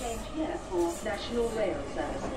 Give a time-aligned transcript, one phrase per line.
[0.00, 2.28] Change here for National Rail Service.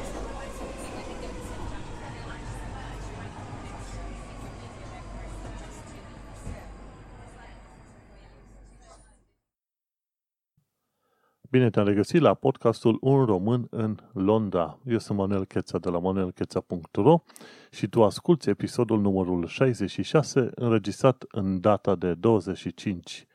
[11.49, 14.79] Bine te-am regăsit la podcastul Un Român în Londra.
[14.85, 17.23] Eu sunt Manuel Cheța de la manuelcheța.ro
[17.71, 23.25] și tu asculti episodul numărul 66 înregistrat în data de 25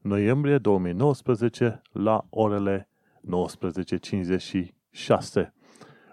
[0.00, 2.89] noiembrie 2019 la orele
[3.20, 5.52] 19.56.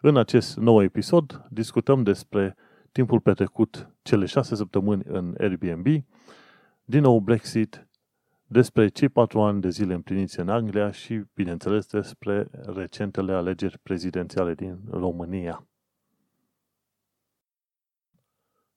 [0.01, 2.55] În acest nou episod discutăm despre
[2.91, 5.85] timpul petrecut cele șase săptămâni în Airbnb,
[6.85, 7.87] din nou Brexit,
[8.47, 14.53] despre cei patru ani de zile împliniți în Anglia și, bineînțeles, despre recentele alegeri prezidențiale
[14.53, 15.67] din România.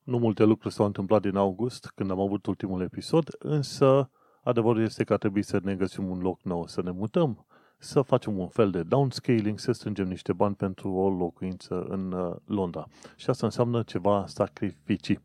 [0.02, 4.10] Nu multe lucruri s-au întâmplat din august, când am avut ultimul episod, însă
[4.42, 7.46] adevărul este că a trebuit să ne găsim un loc nou, să ne mutăm,
[7.82, 12.36] să facem un fel de downscaling, să strângem niște bani pentru o locuință în uh,
[12.44, 12.86] Londra.
[13.16, 15.20] Și asta înseamnă ceva sacrificii.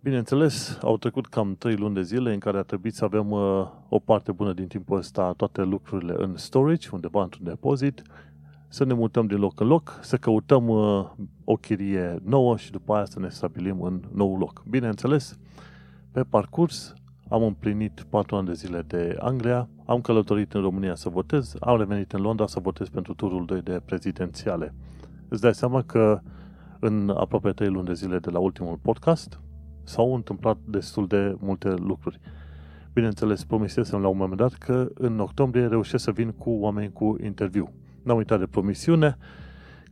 [0.00, 3.68] Bineînțeles, au trecut cam 3 luni de zile în care a trebuit să avem uh,
[3.88, 8.02] o parte bună din timpul ăsta toate lucrurile în storage, undeva într-un depozit,
[8.68, 11.10] să ne mutăm din loc în loc, să căutăm uh,
[11.44, 14.62] o chirie nouă și după aia să ne stabilim în nou loc.
[14.68, 15.38] Bineînțeles,
[16.10, 16.94] pe parcurs
[17.32, 21.78] am împlinit 4 ani de zile de Anglia, am călătorit în România să votez, am
[21.78, 24.74] revenit în Londra să votez pentru turul 2 de prezidențiale.
[25.28, 26.20] Îți dai seama că
[26.80, 29.40] în aproape 3 luni de zile de la ultimul podcast,
[29.82, 32.20] s-au întâmplat destul de multe lucruri.
[32.92, 37.16] Bineînțeles, promisesem la un moment dat că în octombrie reușesc să vin cu oameni cu
[37.22, 37.72] interviu.
[38.02, 39.16] N-am uitat de promisiune,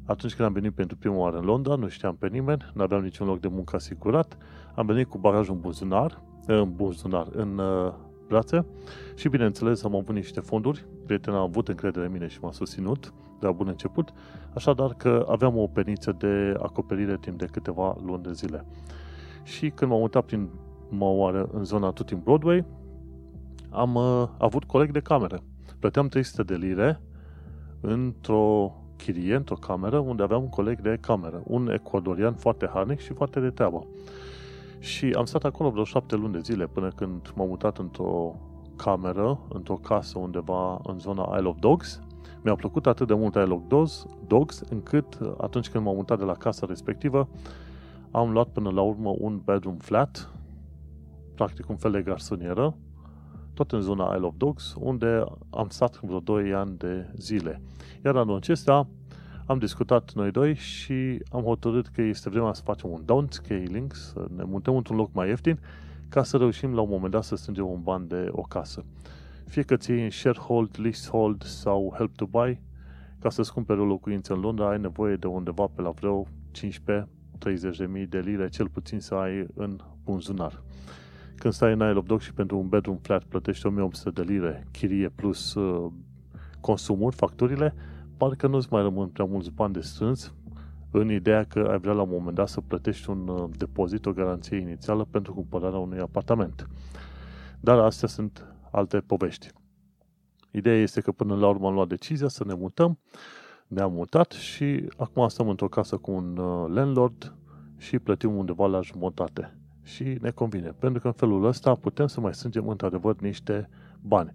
[0.04, 3.02] atunci când am venit pentru prima oară în Londra, nu știam pe nimeni, nu aveam
[3.02, 4.36] niciun loc de muncă asigurat,
[4.74, 7.92] am venit cu bagajul în buzunar, în buzunar, în uh,
[8.28, 8.66] brațe
[9.14, 10.86] și, bineînțeles, am avut niște fonduri.
[11.06, 14.12] Prietena a avut încredere în mine și m-a susținut de la bun început,
[14.54, 18.64] așadar că aveam o peniță de acoperire timp de câteva luni de zile.
[19.42, 20.48] Și când m-am mutat prin
[20.98, 22.64] oară în zona tot în Broadway,
[23.70, 25.42] am uh, avut coleg de cameră.
[25.78, 27.00] Plăteam 300 de lire
[27.81, 33.12] într-o chirie, într-o cameră, unde aveam un coleg de cameră, un ecuadorian foarte harnic și
[33.12, 33.86] foarte de treabă.
[34.78, 38.34] Și am stat acolo vreo șapte luni de zile până când m-am mutat într-o
[38.76, 42.02] cameră, într-o casă undeva în zona Isle of Dogs.
[42.42, 46.25] Mi-a plăcut atât de mult Isle of Dogs, Dogs încât atunci când m-am mutat de
[46.25, 47.28] la casa respectivă,
[48.10, 50.32] am luat până la urmă un bedroom flat,
[51.34, 52.76] practic un fel de garsonieră,
[53.60, 57.60] tot în zona Isle of Dogs, unde am stat vreo 2 ani de zile.
[58.04, 58.88] Iar anul acesta
[59.46, 64.26] am discutat noi doi și am hotărât că este vremea să facem un downscaling, să
[64.36, 65.58] ne mutăm într-un loc mai ieftin,
[66.08, 68.84] ca să reușim la un moment dat să strângem un ban de o casă.
[69.46, 72.60] Fie că ți în sharehold, leasehold sau help to buy,
[73.18, 77.08] ca să-ți cumperi o locuință în Londra, ai nevoie de undeva pe la vreo 15
[77.38, 80.62] 30 de mii de lire, cel puțin să ai în bunzunar.
[81.40, 84.66] Când stai în Isle of Dog și pentru un bedroom flat plătești 1800 de lire,
[84.70, 85.92] chirie plus uh,
[86.60, 87.75] consumuri, facturile,
[88.16, 90.34] parcă nu-ți mai rămân prea mulți bani de strâns
[90.90, 94.12] în ideea că ai vrea la un moment dat să plătești un uh, depozit, o
[94.12, 96.69] garanție inițială pentru cumpărarea unui apartament.
[97.60, 99.48] Dar astea sunt alte povești.
[100.50, 102.98] Ideea este că până la urmă am luat decizia să ne mutăm,
[103.66, 107.34] ne-am mutat și acum stăm într-o casă cu un uh, landlord
[107.76, 109.59] și plătim undeva la jumătate.
[109.94, 113.69] Și ne convine, pentru că în felul ăsta putem să mai strângem într-adevăr niște
[114.00, 114.34] bani.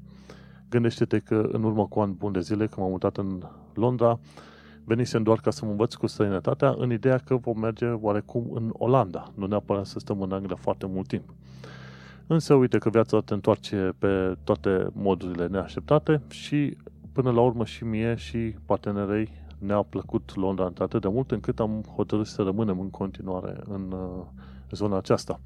[0.70, 3.44] Gândește-te că în urmă cu ani bun de zile, când m-am mutat în
[3.74, 4.20] Londra,
[4.84, 8.70] venisem doar ca să mă învăț cu străinătatea în ideea că vom merge oarecum în
[8.74, 11.34] Olanda, nu neapărat să stăm în Anglia foarte mult timp.
[12.28, 16.78] Însă uite că viața te întoarce pe toate modurile neașteptate și
[17.12, 21.84] până la urmă și mie și partenerei ne-a plăcut Londra atât de mult încât am
[21.96, 24.26] hotărât să rămânem în continuare în uh,
[24.72, 25.40] zona aceasta.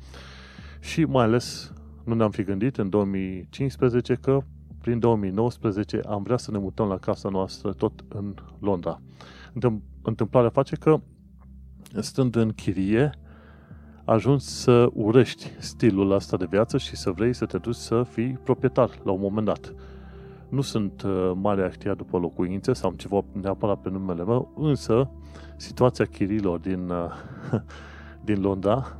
[0.79, 1.73] Și mai ales
[2.03, 4.41] nu ne-am fi gândit în 2015 că
[4.81, 9.01] prin 2019 am vrea să ne mutăm la casa noastră tot în Londra.
[10.01, 10.99] Întâmplarea face că
[11.99, 13.11] stând în chirie,
[14.05, 18.39] ajungi să urăști stilul ăsta de viață și să vrei să te duci să fii
[18.43, 19.73] proprietar la un moment dat.
[20.49, 25.09] Nu sunt uh, mare actia după locuințe sau am ceva neapărat pe numele meu, însă
[25.55, 27.11] situația chirilor din, uh,
[28.27, 28.97] din Londra,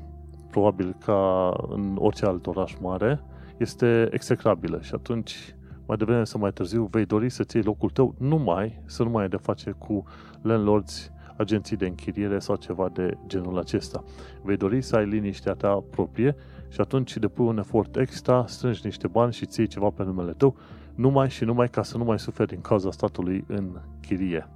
[0.52, 3.24] probabil ca în orice alt oraș mare,
[3.58, 5.56] este execrabilă și atunci
[5.86, 9.24] mai devreme sau mai târziu vei dori să ții locul tău numai, să nu mai
[9.24, 10.04] ai de face cu
[10.42, 14.04] landlords agenții de închiriere sau ceva de genul acesta.
[14.42, 16.36] Vei dori să ai liniștea ta proprie
[16.70, 20.56] și atunci depui un efort extra, strângi niște bani și ții ceva pe numele tău,
[20.96, 24.50] numai și numai ca să nu mai suferi din cauza statului în chirie.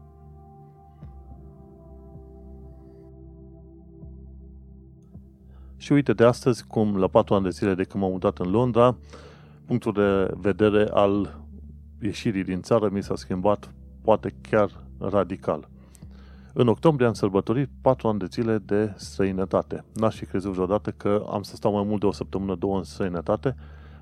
[5.83, 8.51] Și uite de astăzi, cum la patru ani de zile de când m-am mutat în
[8.51, 8.95] Londra,
[9.65, 11.39] punctul de vedere al
[12.01, 14.69] ieșirii din țară mi s-a schimbat poate chiar
[14.99, 15.69] radical.
[16.53, 19.83] În octombrie am sărbătorit 4 ani de zile de străinătate.
[19.93, 22.83] N-aș fi crezut vreodată că am să stau mai mult de o săptămână, două în
[22.83, 23.55] străinătate,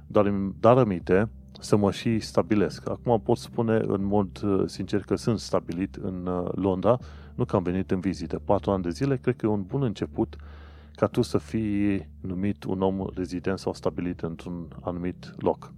[0.07, 1.29] dar, dar aminte
[1.59, 2.89] să mă și stabilesc.
[2.89, 6.97] Acum pot spune în mod uh, sincer că sunt stabilit în uh, Londra,
[7.35, 8.41] nu că am venit în vizită.
[8.45, 10.35] 4 ani de zile cred că e un bun început
[11.01, 15.73] ca tu să fii numit un om rezident sau stabilit într-un anumit loc.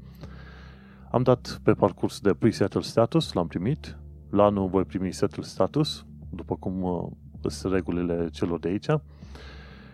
[1.11, 3.97] Am dat pe parcurs de pre-settle status, l-am primit,
[4.29, 8.85] la anul voi primi settle status, după cum uh, sunt regulile celor de aici.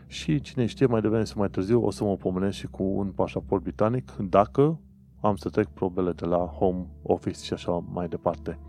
[0.08, 3.12] Și cine știe, mai devreme sau mai târziu o să mă pomenesc și cu un
[3.12, 4.80] pașaport britanic dacă
[5.22, 8.60] am să trec probele de la home office și așa mai departe.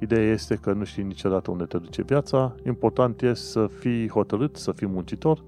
[0.00, 4.56] Ideea este că nu știi niciodată unde te duce viața, important este să fii hotărât,
[4.56, 5.44] să fii muncitor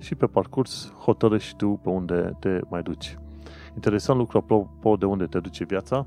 [0.00, 3.18] și pe parcurs hotărăști tu pe unde te mai duci.
[3.74, 6.06] Interesant lucru apropo de unde te duce viața,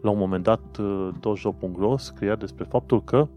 [0.00, 3.28] la un moment dat uh, dojo.ro scria despre faptul că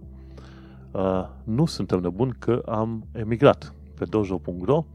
[0.91, 3.73] uh, nu suntem nebuni că am emigrat.
[3.95, 4.85] Pe dojo.ro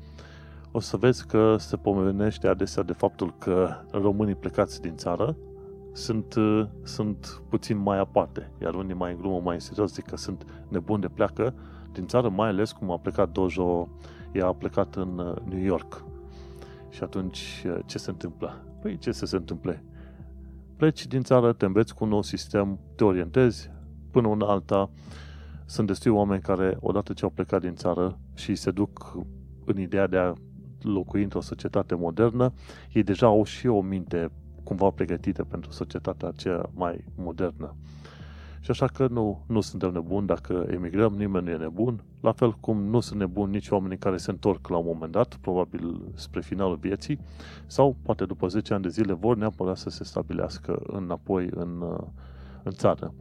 [0.72, 5.36] o să vezi că se pomenește adesea de faptul că românii plecați din țară
[5.92, 10.04] sunt, uh, sunt puțin mai aparte, iar unii mai în glumă, mai în serios, zic
[10.04, 11.54] că sunt nebuni de pleacă
[11.92, 13.88] din țară, mai ales cum a plecat Dojo,
[14.32, 16.04] ea a plecat în uh, New York.
[16.90, 18.64] Și atunci uh, ce se întâmplă?
[18.80, 19.84] Păi ce să se întâmple?
[20.76, 23.70] Pleci din țară, te înveți cu un nou sistem, te orientezi
[24.10, 24.90] până în alta.
[25.64, 29.18] Sunt destui oameni care, odată ce au plecat din țară și se duc
[29.64, 30.32] în ideea de a
[30.82, 32.52] locui într-o societate modernă,
[32.92, 34.30] ei deja au și o minte
[34.62, 37.76] cumva pregătită pentru societatea aceea mai modernă.
[38.68, 42.52] Și așa că nu, nu suntem nebuni dacă emigrăm, nimeni nu e nebun, la fel
[42.52, 46.40] cum nu sunt nebuni nici oamenii care se întorc la un moment dat, probabil spre
[46.40, 47.18] finalul vieții,
[47.66, 51.82] sau poate după 10 ani de zile vor neapărat să se stabilească înapoi în,
[52.62, 53.14] în țară.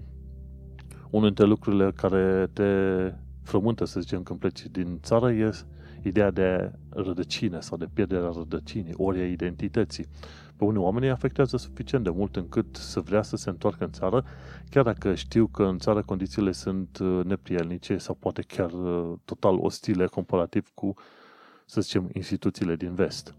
[1.09, 2.63] Unul dintre lucrurile care te
[3.43, 5.51] frământă, să zicem, când pleci din țară e
[6.03, 10.05] ideea de rădăcine sau de pierderea rădăcinii, ori a identității
[10.57, 13.91] pe unii oameni îi afectează suficient de mult încât să vrea să se întoarcă în
[13.91, 14.25] țară,
[14.69, 19.57] chiar dacă știu că în țară condițiile sunt uh, neprielnice sau poate chiar uh, total
[19.59, 20.93] ostile comparativ cu,
[21.65, 23.35] să zicem, instituțiile din vest.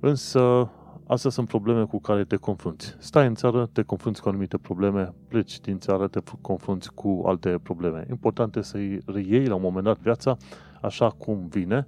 [0.00, 0.70] Însă,
[1.06, 2.96] astea sunt probleme cu care te confrunți.
[2.98, 7.58] Stai în țară, te confrunți cu anumite probleme, pleci din țară, te confrunți cu alte
[7.62, 8.06] probleme.
[8.10, 10.36] Important este să-i reiei la un moment dat viața
[10.80, 11.86] așa cum vine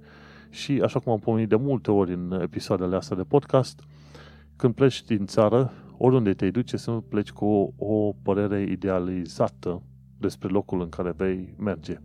[0.49, 3.83] și așa cum am pomenit de multe ori în episoadele astea de podcast,
[4.57, 9.81] când pleci din țară, oriunde te duce, să nu pleci cu o, o părere idealizată
[10.17, 11.99] despre locul în care vei merge.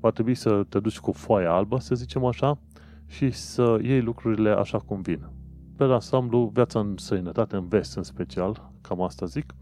[0.00, 2.58] Va trebui să te duci cu foaia albă, să zicem așa,
[3.06, 5.28] și să iei lucrurile așa cum vin.
[5.76, 9.54] Pe ansamblu, viața în sănătate, în vest în special, cam asta zic,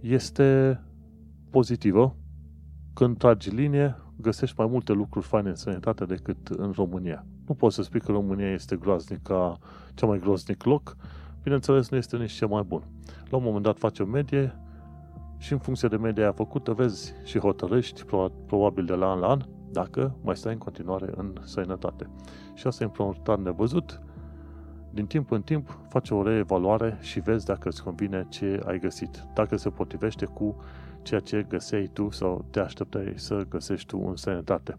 [0.00, 0.80] este
[1.50, 2.16] pozitivă.
[2.94, 7.26] Când tragi linie, găsești mai multe lucruri faine în sănătate decât în România.
[7.46, 9.58] Nu poți să spui că România este groaznic ca
[9.94, 10.96] cea mai groznic loc.
[11.42, 12.82] Bineînțeles, nu este nici cel mai bun.
[13.28, 14.60] La un moment dat faci o medie
[15.38, 18.04] și în funcție de media aia făcută vezi și hotărăști,
[18.46, 22.10] probabil de la an la an, dacă mai stai în continuare în sănătate.
[22.54, 24.00] Și asta e important de văzut.
[24.90, 29.24] Din timp în timp faci o reevaluare și vezi dacă îți convine ce ai găsit.
[29.34, 30.56] Dacă se potrivește cu
[31.02, 34.78] ceea ce găseai tu sau te așteptai să găsești tu în sănătate.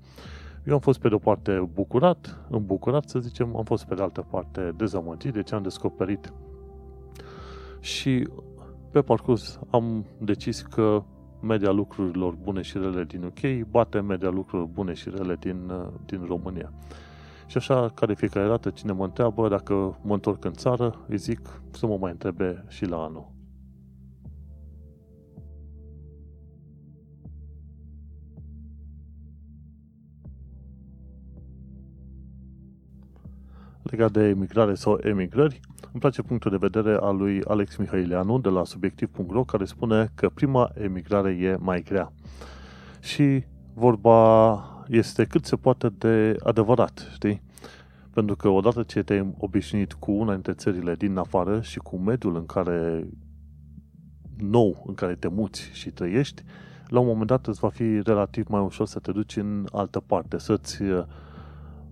[0.65, 4.25] Eu am fost pe de-o parte bucurat, îmbucurat să zicem, am fost pe de altă
[4.29, 6.33] parte dezamăgit de ce am descoperit.
[7.79, 8.27] Și
[8.91, 11.03] pe parcurs am decis că
[11.41, 15.71] media lucrurilor bune și rele din UK bate media lucrurilor bune și rele din,
[16.05, 16.71] din România.
[17.45, 21.17] Și așa, ca de fiecare dată, cine mă întreabă dacă mă întorc în țară, îi
[21.17, 23.40] zic să mă mai întrebe și la anul.
[33.91, 35.59] Legat de emigrare sau emigrări,
[35.91, 40.29] îmi place punctul de vedere al lui Alex Mihaileanu de la subiectiv.ro care spune că
[40.29, 42.13] prima emigrare e mai grea.
[42.99, 43.43] Și
[43.73, 47.41] vorba este cât se poate de adevărat, știi?
[48.13, 52.35] Pentru că odată ce te-ai obișnuit cu una dintre țările din afară și cu mediul
[52.35, 53.07] în care
[54.37, 56.43] nou în care te muți și trăiești,
[56.87, 59.99] la un moment dat îți va fi relativ mai ușor să te duci în altă
[59.99, 61.03] parte, să-ți uh,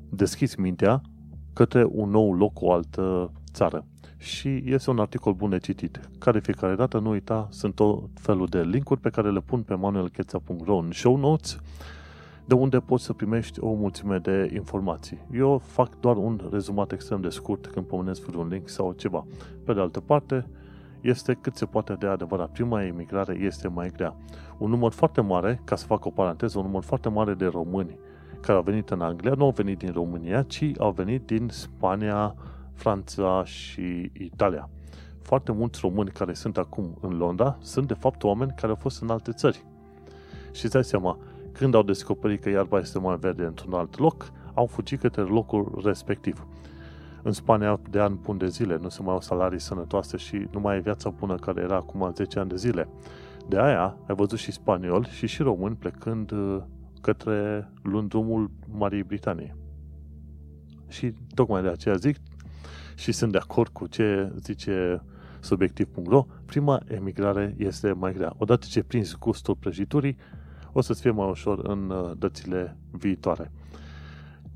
[0.10, 1.01] deschizi mintea
[1.60, 3.86] către un nou loc, o altă țară.
[4.18, 8.48] Și este un articol bun de citit, care fiecare dată nu uita, sunt tot felul
[8.48, 11.60] de linkuri pe care le pun pe manuelcheța.ro în show notes,
[12.46, 15.18] de unde poți să primești o mulțime de informații.
[15.34, 19.25] Eu fac doar un rezumat extrem de scurt când pomenesc vreun link sau ceva.
[19.66, 20.48] Pe de altă parte,
[21.01, 22.50] este cât se poate de adevărat.
[22.50, 24.16] Prima emigrare este mai grea.
[24.58, 27.98] Un număr foarte mare, ca să fac o paranteză, un număr foarte mare de români
[28.41, 32.36] care au venit în Anglia nu au venit din România, ci au venit din Spania,
[32.74, 34.69] Franța și Italia.
[35.22, 39.01] Foarte mulți români care sunt acum în Londra sunt de fapt oameni care au fost
[39.01, 39.65] în alte țări.
[40.51, 41.17] Și îți dai seama,
[41.51, 45.81] când au descoperit că iarba este mai verde într-un alt loc, au fugit către locul
[45.84, 46.48] respectiv.
[47.24, 50.60] În Spania, de ani buni de zile, nu se mai au salarii sănătoase și nu
[50.60, 52.89] mai e viața bună care era acum 10 ani de zile.
[53.48, 56.31] De aia ai văzut și spanioli și și români plecând
[57.01, 59.56] către luând drumul Marii Britanii.
[60.88, 62.18] Și tocmai de aceea zic
[62.96, 65.03] și sunt de acord cu ce zice
[65.39, 68.34] subiectiv.ro, prima emigrare este mai grea.
[68.38, 70.18] Odată ce prinzi gustul prăjiturii,
[70.72, 73.51] o să-ți fie mai ușor în uh, dățile viitoare.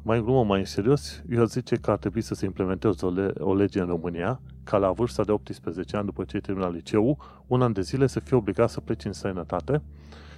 [0.04, 3.10] Mai în glumă, mai în serios, eu zice că ar trebui să se implementeze o,
[3.10, 6.74] le- o lege în România ca la vârsta de 18 ani după ce ai terminat
[6.74, 9.82] liceul, un an de zile să fie obligat să pleci în sănătate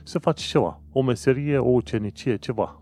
[0.07, 2.77] să faci ceva, o meserie, o ucenicie, ceva.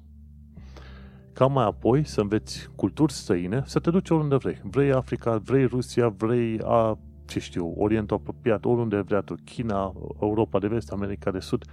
[1.33, 4.61] Ca mai apoi să înveți culturi străine, să te duci oriunde vrei.
[4.63, 10.59] Vrei Africa, vrei Rusia, vrei, a, ce știu, Orientul apropiat, oriunde vrei tu, China, Europa
[10.59, 11.65] de vest, America de sud.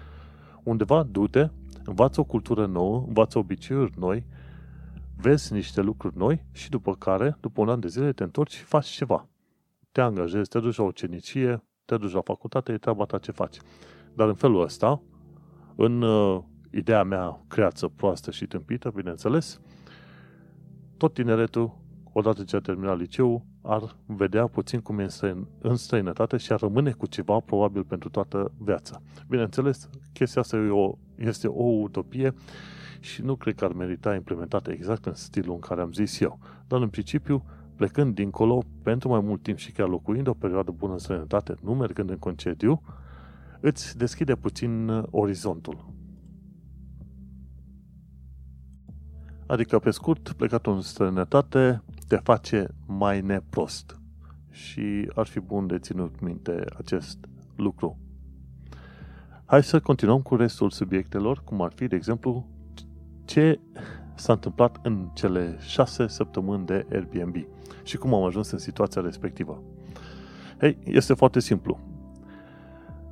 [0.62, 1.49] Undeva, du-te,
[1.85, 4.25] învață o cultură nouă, învață obiceiuri noi,
[5.16, 8.62] vezi niște lucruri noi și după care, după un an de zile, te întorci și
[8.62, 9.28] faci ceva.
[9.92, 13.57] Te angajezi, te duci la ucenicie, te duci la facultate, e treaba ta ce faci.
[14.14, 15.02] Dar în felul ăsta,
[15.83, 19.61] în uh, ideea mea creață proastă și tâmpită, bineînțeles,
[20.97, 21.79] tot tineretul,
[22.13, 25.07] odată ce a terminat liceul, ar vedea puțin cum e
[25.61, 29.03] în străinătate și ar rămâne cu ceva probabil pentru toată viața.
[29.29, 32.35] Bineînțeles, chestia asta e o, este o utopie
[33.01, 36.39] și nu cred că ar merita implementată exact în stilul în care am zis eu.
[36.67, 37.45] Dar în principiu,
[37.77, 41.75] plecând dincolo pentru mai mult timp și chiar locuind o perioadă bună în străinătate, nu
[41.75, 42.83] mergând în concediu,
[43.61, 45.93] îți deschide puțin uh, orizontul.
[49.47, 54.00] Adică, pe scurt, plecatul în străinătate te face mai neprost.
[54.50, 57.19] Și ar fi bun de ținut minte acest
[57.57, 57.99] lucru.
[59.45, 62.47] Hai să continuăm cu restul subiectelor, cum ar fi, de exemplu,
[63.25, 63.61] ce
[64.14, 67.37] s-a întâmplat în cele șase săptămâni de Airbnb
[67.83, 69.62] și cum am ajuns în situația respectivă.
[70.59, 71.89] Hei, este foarte simplu.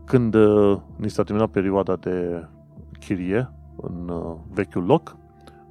[0.08, 2.46] Când uh, ni s-a terminat perioada de
[3.00, 5.16] chirie în uh, vechiul loc,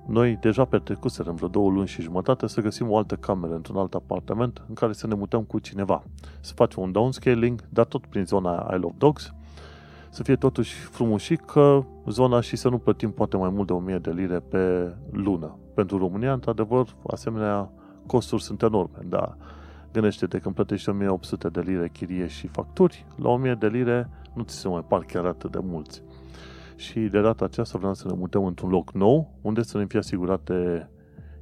[0.07, 3.93] noi deja petrecuserăm vreo două luni și jumătate să găsim o altă cameră într-un alt
[3.93, 6.03] apartament în care să ne mutăm cu cineva.
[6.39, 9.33] Să facem un downscaling, dar tot prin zona I Love Dogs,
[10.09, 14.11] să fie totuși frumușică zona și să nu plătim poate mai mult de 1000 de
[14.11, 15.57] lire pe lună.
[15.73, 17.71] Pentru România, într-adevăr, asemenea
[18.05, 19.37] costuri sunt enorme, dar
[19.91, 24.55] gândește-te când plătești 1800 de lire chirie și facturi, la 1000 de lire nu ți
[24.55, 26.01] se mai par chiar atât de mulți.
[26.75, 29.99] Și de data aceasta vreau să ne mutăm într-un loc nou, unde să ne fie
[29.99, 30.89] asigurate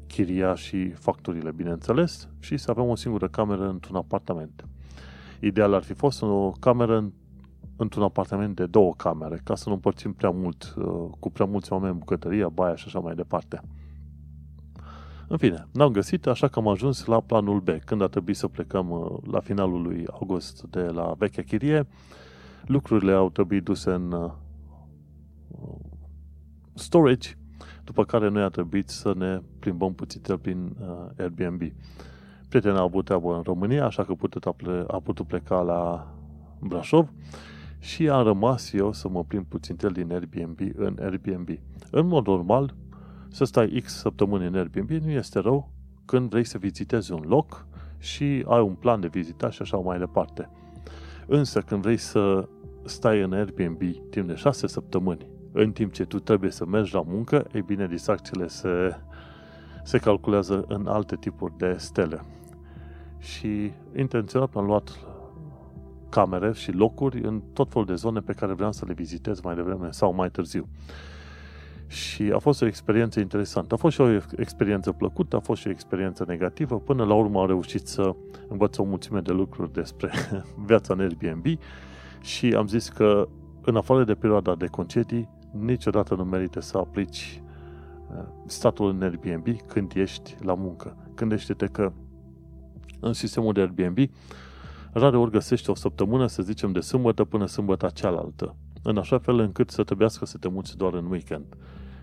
[0.07, 4.65] chiria și facturile, bineînțeles, și să avem o singură cameră într-un apartament.
[5.39, 7.11] Ideal ar fi fost o cameră
[7.77, 10.85] într-un apartament de două camere, ca să nu împărțim prea mult, uh,
[11.19, 13.61] cu prea mulți oameni bucătăria, baia și așa mai departe.
[15.27, 17.69] În fine, n-am găsit, așa că am ajuns la planul B.
[17.85, 21.87] Când a trebuit să plecăm uh, la finalul lui august de la vechea chirie,
[22.65, 24.31] lucrurile au trebuit duse în uh,
[26.73, 27.29] storage,
[27.83, 30.75] după care noi a trebuit să ne plimbăm puțin prin
[31.17, 31.61] Airbnb.
[32.49, 34.13] Prietena a avut treabă în România, așa că
[34.87, 36.07] a putut pleca la
[36.59, 37.09] Brașov
[37.79, 41.49] și am rămas eu să mă plimb puțin el din Airbnb în Airbnb.
[41.91, 42.73] În mod normal,
[43.35, 45.69] să stai X săptămâni în Airbnb nu este rău
[46.05, 47.65] când vrei să vizitezi un loc
[47.97, 50.49] și ai un plan de vizitat și așa mai departe.
[51.25, 52.47] Însă când vrei să
[52.83, 57.01] stai în Airbnb timp de 6 săptămâni, în timp ce tu trebuie să mergi la
[57.01, 58.95] muncă, ei bine, distracțiile se,
[59.83, 62.21] se calculează în alte tipuri de stele.
[63.17, 64.99] Și intenționat am luat
[66.09, 69.55] camere și locuri în tot felul de zone pe care vreau să le vizitez mai
[69.55, 70.67] devreme sau mai târziu.
[71.87, 73.73] Și a fost o experiență interesantă.
[73.73, 76.79] A fost și o experiență plăcută, a fost și o experiență negativă.
[76.79, 78.15] Până la urmă am reușit să
[78.47, 80.11] învăț o mulțime de lucruri despre
[80.67, 81.45] viața în Airbnb
[82.21, 83.27] și am zis că
[83.61, 87.41] în afară de perioada de concedii, niciodată nu merită să aplici
[88.11, 90.97] uh, statul în Airbnb când ești la muncă.
[91.15, 91.91] Gândește-te că
[92.99, 93.97] în sistemul de Airbnb
[94.91, 99.39] rare ori găsești o săptămână, să zicem, de sâmbătă până sâmbătă cealaltă, în așa fel
[99.39, 101.45] încât să trebuiască să te muți doar în weekend.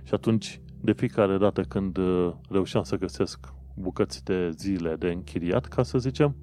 [0.03, 5.67] Și atunci, de fiecare dată când uh, reușeam să găsesc bucăți de zile de închiriat,
[5.67, 6.37] ca să zicem,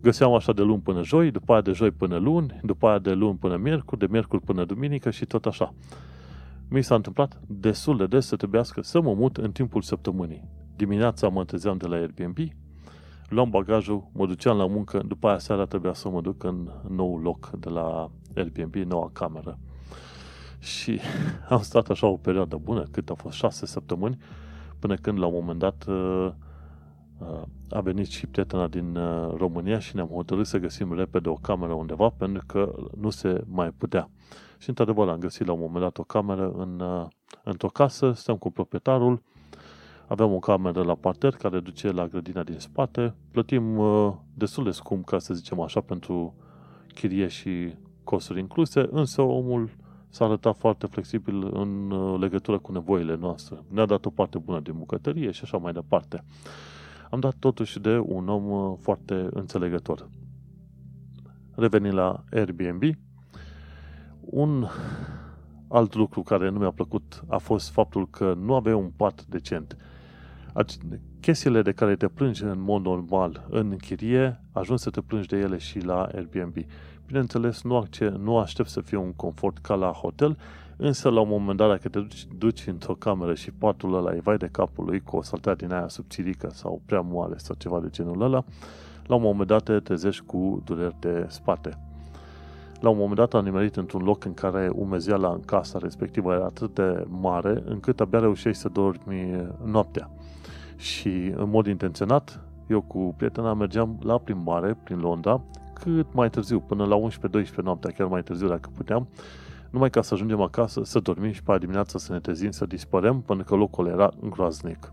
[0.00, 3.12] găseam așa de luni până joi, după aia de joi până luni, după aia de
[3.12, 5.74] luni până miercuri, de miercuri până duminică și tot așa.
[6.68, 10.48] Mi s-a întâmplat destul de des să trebuiască să mă mut în timpul săptămânii.
[10.76, 12.36] Dimineața mă întâlzeam de la Airbnb,
[13.28, 17.18] luam bagajul, mă duceam la muncă, după aia seara trebuia să mă duc în nou
[17.18, 19.58] loc de la Airbnb, noua cameră.
[20.62, 21.00] Și
[21.48, 24.18] am stat așa o perioadă bună, cât a fost șase săptămâni,
[24.78, 26.30] până când la un moment dat uh,
[27.18, 31.34] uh, a venit și prietena din uh, România și ne-am hotărât să găsim repede o
[31.34, 34.10] cameră undeva, pentru că nu se mai putea.
[34.58, 36.82] Și într-adevăr am găsit la un moment dat o cameră în,
[37.44, 39.22] într-o casă, stăm cu proprietarul,
[40.12, 43.14] Aveam o cameră la parter care duce la grădina din spate.
[43.30, 46.34] Plătim uh, destul de scump, ca să zicem așa, pentru
[46.94, 49.70] chirie și costuri incluse, însă omul
[50.12, 53.58] s-a arătat foarte flexibil în uh, legătură cu nevoile noastre.
[53.68, 56.24] Ne-a dat o parte bună din bucătărie și așa mai departe.
[57.10, 60.08] Am dat totuși de un om uh, foarte înțelegător.
[61.54, 62.82] Revenind la Airbnb,
[64.20, 64.66] un
[65.68, 69.76] alt lucru care nu mi-a plăcut a fost faptul că nu avea un pat decent
[71.20, 75.36] chestiile de care te plângi în mod normal în chirie, ajungi să te plângi de
[75.36, 76.56] ele și la Airbnb.
[77.12, 80.38] Bineînțeles, nu, acce- nu aștept să fie un confort ca la hotel,
[80.76, 84.20] însă la un moment dat, dacă te duci, duci într-o cameră și patul ăla e
[84.20, 87.80] vai de capul lui cu o saltea din aia subțirică sau prea moale sau ceva
[87.80, 88.44] de genul ăla,
[89.06, 91.78] la un moment dat te trezești cu dureri de spate.
[92.80, 96.44] La un moment dat am nimerit într-un loc în care umezeala în casa respectivă era
[96.44, 100.10] atât de mare încât abia reușeai să dormi noaptea.
[100.76, 105.40] Și în mod intenționat, eu cu prietena mergeam la plimbare prin Londra
[105.82, 109.08] cât mai târziu, până la 11-12 noaptea, chiar mai târziu dacă puteam,
[109.70, 113.20] numai ca să ajungem acasă, să dormim și pe dimineața să ne trezim, să dispărem,
[113.20, 114.92] până că locul era îngroaznic.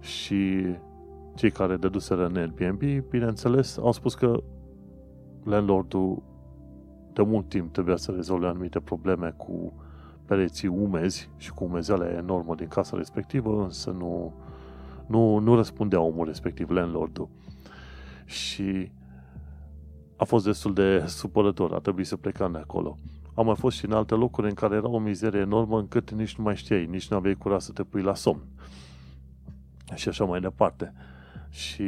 [0.00, 0.64] Și
[1.34, 4.42] cei care deduseră în Airbnb, bineînțeles, au spus că
[5.44, 6.22] landlordul
[7.12, 9.72] de mult timp trebuia să rezolve anumite probleme cu
[10.26, 14.32] pereții umezi și cu umezeala enormă din casa respectivă, însă nu,
[15.06, 17.28] nu, nu răspundea omul respectiv, landlordul.
[18.24, 18.90] Și
[20.22, 22.98] a fost destul de supărător, a trebuit să plecăm de acolo.
[23.34, 26.36] Am mai fost și în alte locuri în care era o mizerie enormă încât nici
[26.36, 28.40] nu mai știai, nici nu aveai curaj să te pui la somn.
[29.94, 30.92] Și așa mai departe.
[31.50, 31.82] Și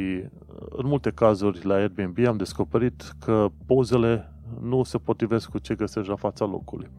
[0.69, 6.09] în multe cazuri la Airbnb am descoperit că pozele nu se potrivesc cu ce găsești
[6.09, 6.89] la fața locului.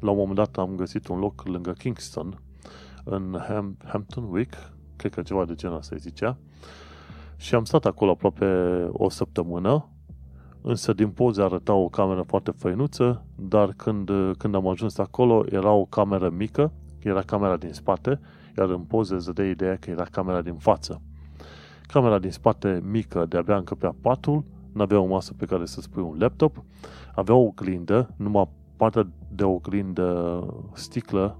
[0.00, 2.40] La un moment dat am găsit un loc lângă Kingston,
[3.04, 6.38] în Ham- Hampton Wick, cred că ceva de genul ăsta zicea,
[7.36, 8.46] și am stat acolo aproape
[8.92, 9.90] o săptămână,
[10.68, 15.72] însă din poze arăta o cameră foarte făinuță, dar când, când am ajuns acolo era
[15.72, 18.20] o cameră mică, era camera din spate,
[18.58, 21.00] iar în poze îți dădea ideea că era camera din față.
[21.82, 26.16] Camera din spate mică, de-abia încăpea patul, n-avea o masă pe care să spui un
[26.18, 26.64] laptop,
[27.14, 31.38] avea o oglindă, numai partea de oglindă sticlă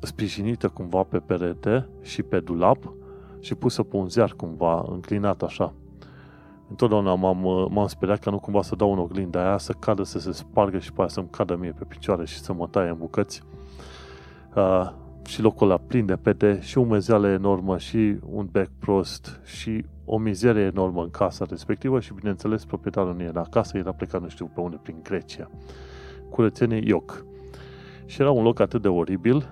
[0.00, 2.92] sprijinită cumva pe perete și pe dulap
[3.40, 5.74] și pusă pe un ziar cumva, înclinat așa.
[6.70, 10.18] Întotdeauna m-am, m-am speriat că nu cumva să dau un oglindă aia, să cadă, să
[10.18, 12.96] se spargă și pe aia să-mi cadă mie pe picioare și să mă taie în
[12.98, 13.42] bucăți.
[14.54, 14.90] Uh,
[15.26, 20.18] și locul ăla plin de pete și umezeală enormă și un bec prost și o
[20.18, 24.50] mizerie enormă în casa respectivă și bineînțeles proprietarul nu era acasă, era plecat nu știu
[24.54, 25.50] pe unde prin Grecia.
[26.30, 27.24] Curățenie ioc.
[28.06, 29.48] Și era un loc atât de oribil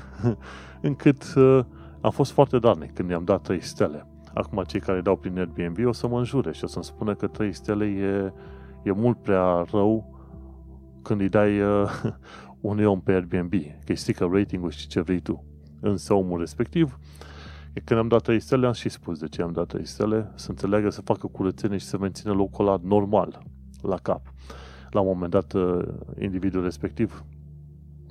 [0.80, 1.64] încât uh,
[2.00, 4.06] am fost foarte darnic când i-am dat 3 stele.
[4.34, 7.26] Acum cei care dau prin Airbnb o să mă înjure și o să-mi spună că
[7.26, 8.32] 3 stele e,
[8.82, 10.18] e mult prea rău
[11.02, 11.90] când îi dai uh,
[12.60, 15.44] unui om pe Airbnb, că îi strică rating-ul și ce vrei tu.
[15.80, 16.98] Însă omul respectiv,
[17.84, 20.50] când am dat 3 stele, am și spus de ce am dat 3 stele, să
[20.50, 23.42] înțeleagă să facă curățenie și să mențină locul ăla normal,
[23.82, 24.32] la cap.
[24.90, 25.82] La un moment dat, uh,
[26.18, 27.24] individul respectiv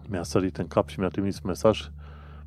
[0.09, 1.89] mi-a sărit în cap și mi-a trimis mesaj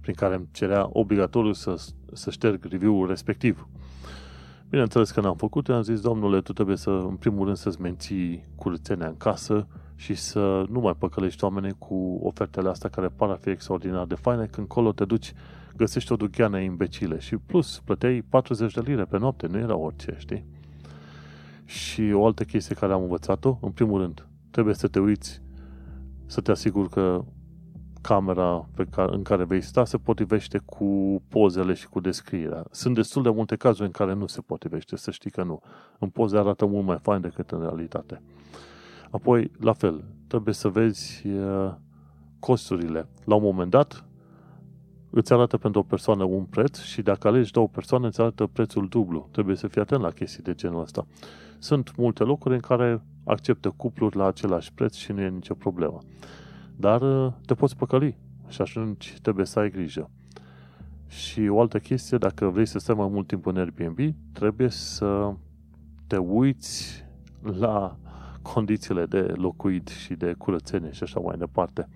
[0.02, 1.74] prin care îmi cerea obligatoriu să,
[2.12, 3.68] să șterg review-ul respectiv.
[4.68, 8.44] Bineînțeles că n-am făcut, am zis, domnule, tu trebuie să, în primul rând, să-ți menții
[8.54, 13.34] curățenia în casă și să nu mai păcălești oamenii cu ofertele astea care par a
[13.34, 15.32] fi extraordinar de faine, când colo te duci,
[15.76, 20.14] găsești o dugheană imbecile și plus, plăteai 40 de lire pe noapte, nu era orice,
[20.18, 20.44] știi?
[21.64, 25.42] Și o altă chestie care am învățat-o, în primul rând, trebuie să te uiți,
[26.26, 27.24] să te asiguri că
[28.02, 32.64] camera pe care, în care vei sta se potrivește cu pozele și cu descrierea.
[32.70, 35.60] Sunt destul de multe cazuri în care nu se potrivește, să știi că nu.
[35.98, 38.22] În poze arată mult mai fain decât în realitate.
[39.10, 41.26] Apoi, la fel, trebuie să vezi
[42.38, 43.08] costurile.
[43.24, 44.04] La un moment dat,
[45.10, 48.88] îți arată pentru o persoană un preț și dacă alegi două persoane, îți arată prețul
[48.88, 49.28] dublu.
[49.30, 51.06] Trebuie să fii atent la chestii de genul ăsta.
[51.58, 55.98] Sunt multe locuri în care acceptă cupluri la același preț și nu e nicio problemă.
[56.76, 58.16] Dar uh, te poți păcăli
[58.48, 60.10] și atunci trebuie să ai grijă.
[61.06, 65.32] Și o altă chestie, dacă vrei să stai mai mult timp în Airbnb, trebuie să
[66.06, 67.04] te uiți
[67.42, 67.96] la
[68.42, 71.88] condițiile de locuit și de curățenie și așa mai departe.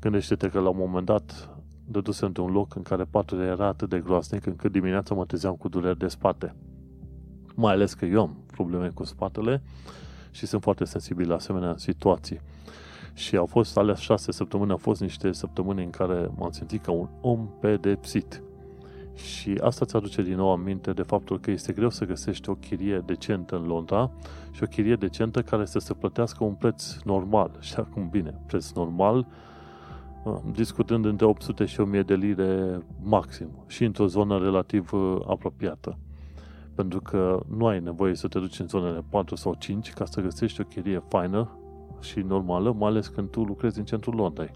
[0.00, 4.00] Gândește-te că la un moment dat dăduse într-un loc în care patul era atât de
[4.00, 6.54] groasnic încât dimineața mă trezeam cu dureri de spate.
[7.54, 9.62] Mai ales că eu am probleme cu spatele
[10.30, 12.40] și sunt foarte sensibil la asemenea situații.
[13.14, 16.92] Și au fost alea șase săptămâni, au fost niște săptămâni în care m-am simțit ca
[16.92, 18.42] un om pedepsit.
[19.14, 22.54] Și asta ți aduce din nou aminte de faptul că este greu să găsești o
[22.54, 24.10] chirie decentă în Londra
[24.50, 27.50] și o chirie decentă care să se plătească un preț normal.
[27.60, 29.26] Și acum, bine, preț normal,
[30.24, 35.98] uh, discutând între 800 și 1000 de lire maxim și într-o zonă relativ uh, apropiată.
[36.74, 40.20] Pentru că nu ai nevoie să te duci în zonele 4 sau 5 ca să
[40.20, 41.50] găsești o chirie faină
[42.02, 44.50] și normală, mai ales când tu lucrezi în centrul Londrei.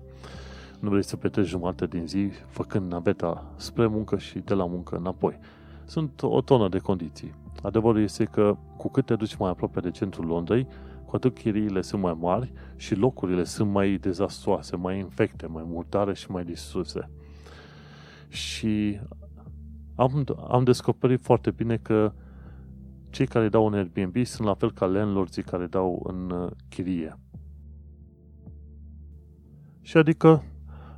[0.80, 4.96] Nu vrei să petreci jumătate din zi făcând naveta spre muncă și de la muncă
[4.96, 5.38] înapoi.
[5.84, 7.34] Sunt o tonă de condiții.
[7.62, 10.66] Adevărul este că cu cât te duci mai aproape de centrul Londrei,
[11.04, 16.14] cu atât chiriile sunt mai mari și locurile sunt mai dezastroase, mai infecte, mai murtare
[16.14, 17.10] și mai distruse.
[18.28, 19.00] Și
[19.94, 22.12] am, am descoperit foarte bine că
[23.10, 27.18] cei care dau în Airbnb sunt la fel ca landlordii care dau în uh, chirie.
[29.86, 30.42] Și adică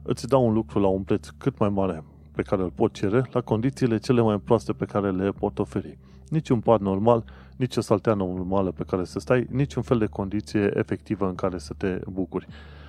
[0.02, 3.28] îți dau un lucru la un preț cât mai mare pe care îl pot cere,
[3.32, 5.98] la condițiile cele mai proaste pe care le pot oferi.
[6.28, 7.24] Nici un pat normal,
[7.56, 11.34] nici o salteană normală pe care să stai, nici un fel de condiție efectivă în
[11.34, 12.46] care să te bucuri.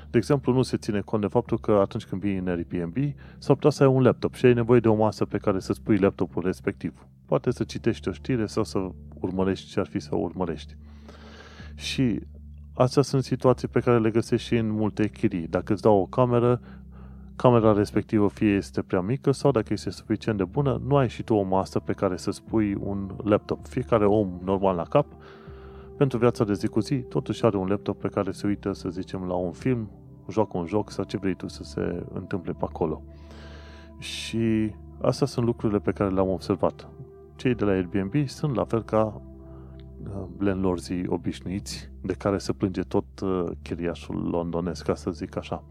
[0.10, 2.96] De exemplu, nu se ține cont de faptul că atunci când vii în Airbnb,
[3.38, 5.82] s-ar putea să ai un laptop și ai nevoie de o masă pe care să-ți
[5.82, 7.08] pui laptopul respectiv.
[7.26, 10.76] Poate să citești o știre sau să urmărești ce ar fi să urmărești.
[11.76, 12.20] Și
[12.80, 15.48] Astea sunt situații pe care le găsești și în multe chirii.
[15.48, 16.62] Dacă îți dau o cameră,
[17.36, 21.24] camera respectivă fie este prea mică sau dacă este suficient de bună, nu ai și
[21.24, 23.68] tu o masă pe care să spui un laptop.
[23.68, 25.06] Fiecare om normal la cap,
[25.98, 28.90] pentru viața de zi cu zi, totuși are un laptop pe care se uită, să
[28.90, 29.90] zicem, la un film,
[30.30, 33.02] joacă un joc sau ce vrei tu să se întâmple pe acolo.
[33.98, 36.90] Și astea sunt lucrurile pe care le-am observat.
[37.36, 39.22] Cei de la Airbnb sunt la fel ca
[40.38, 45.64] landlordii obișnuiți de care se plânge tot uh, chiriașul londonesc, ca să zic așa.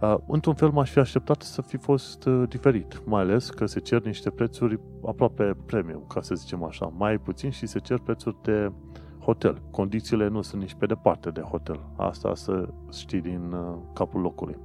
[0.00, 3.80] Uh, într-un fel m-aș fi așteptat să fi fost uh, diferit, mai ales că se
[3.80, 8.36] cer niște prețuri aproape premium, ca să zicem așa, mai puțin și se cer prețuri
[8.42, 8.72] de
[9.20, 9.62] hotel.
[9.70, 11.80] Condițiile nu sunt nici pe departe de hotel.
[11.96, 13.54] Asta să știi din
[13.92, 14.56] capul locului.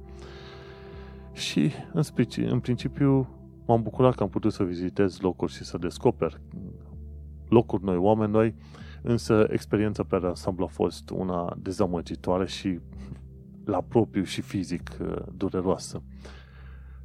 [1.32, 1.70] Și,
[2.44, 3.28] în principiu,
[3.66, 6.40] m-am bucurat că am putut să vizitez locuri și să descoper
[7.52, 8.54] locuri noi, oameni noi,
[9.02, 12.78] însă experiența pe ansamblu a fost una dezamăgitoare și
[13.64, 16.02] la propriu și fizic uh, dureroasă.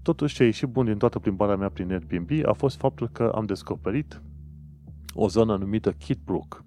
[0.01, 3.31] Totuși, ce a ieșit bun din toată plimbarea mea prin Airbnb a fost faptul că
[3.35, 4.21] am descoperit
[5.13, 6.63] o zonă numită Kidbrook.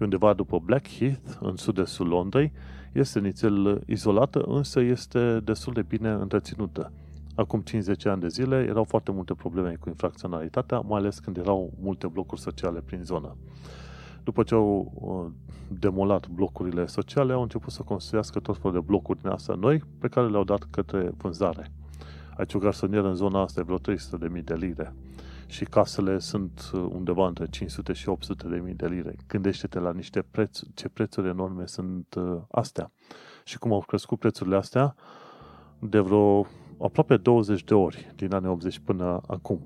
[0.00, 2.52] E undeva după Blackheath, în sud-estul Londrei.
[2.92, 6.92] Este nițel izolată, însă este destul de bine întreținută.
[7.38, 11.72] Acum 50 ani de zile erau foarte multe probleme cu infracționalitatea, mai ales când erau
[11.80, 13.36] multe blocuri sociale prin zonă.
[14.24, 15.32] După ce au uh,
[15.78, 20.08] demolat blocurile sociale, au început să construiască tot felul de blocuri din astea noi, pe
[20.08, 21.72] care le-au dat către vânzare.
[22.36, 23.78] Aici o garsonieră în zona asta e vreo
[24.38, 24.94] 300.000 de lire
[25.46, 29.16] și casele sunt uh, undeva între 500 și 800 de mii de lire.
[29.28, 32.90] Gândește-te la niște preț, ce prețuri enorme sunt uh, astea.
[33.44, 34.94] Și cum au crescut prețurile astea
[35.78, 36.46] de vreo
[36.80, 39.60] aproape 20 de ori din anii 80 până acum.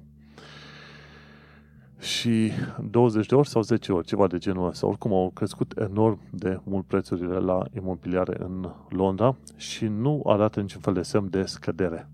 [1.99, 2.51] Și
[2.91, 4.87] 20 de ori sau 10 ori, ceva de genul ăsta.
[4.87, 10.81] Oricum au crescut enorm de mult prețurile la imobiliare în Londra și nu arată niciun
[10.81, 12.09] fel de semn de scădere.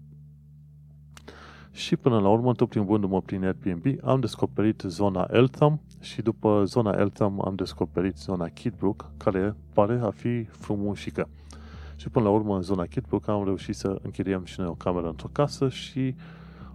[1.70, 6.94] Și până la urmă, tot plimbându-mă prin Airbnb, am descoperit zona Eltham și după zona
[6.98, 11.28] Eltham am descoperit zona Kidbrook, care pare a fi frumușică.
[11.98, 15.08] Și până la urmă, în zona Kidbrook, am reușit să închiriem și noi o cameră
[15.08, 16.14] într-o casă și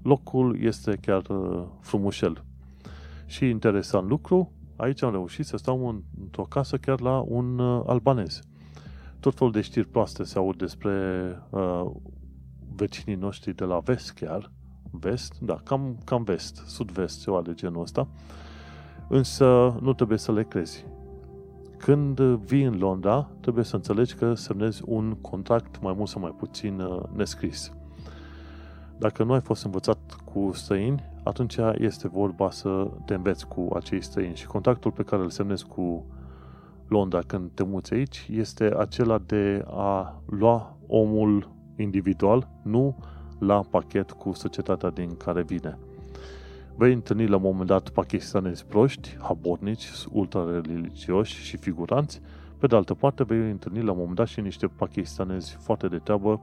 [0.01, 2.43] locul este chiar uh, frumușel.
[3.25, 8.39] Și interesant lucru, aici am reușit să stau într-o casă chiar la un uh, albanez.
[9.19, 10.91] Tot felul de știri proaste se aud despre
[11.49, 11.85] uh,
[12.75, 14.51] vecinii noștri de la vest chiar,
[14.91, 18.07] vest, da, cam, cam vest, sud-vest, ceva de genul ăsta,
[19.07, 20.85] însă nu trebuie să le crezi.
[21.83, 26.35] Când vii în Londra, trebuie să înțelegi că semnezi un contract mai mult sau mai
[26.37, 27.71] puțin uh, nescris.
[28.97, 29.97] Dacă nu ai fost învățat
[30.33, 35.21] cu străini, atunci este vorba să te înveți cu acei străini și contactul pe care
[35.21, 36.05] îl semnezi cu
[36.87, 42.95] Londra când te muți aici este acela de a lua omul individual, nu
[43.39, 45.77] la pachet cu societatea din care vine.
[46.75, 52.21] Vei întâlni la un moment dat pakistanezi proști, habornici, ultra-religioși și figuranți.
[52.57, 55.97] Pe de altă parte, vei întâlni la un moment dat și niște pakistanezi foarte de
[55.97, 56.41] treabă,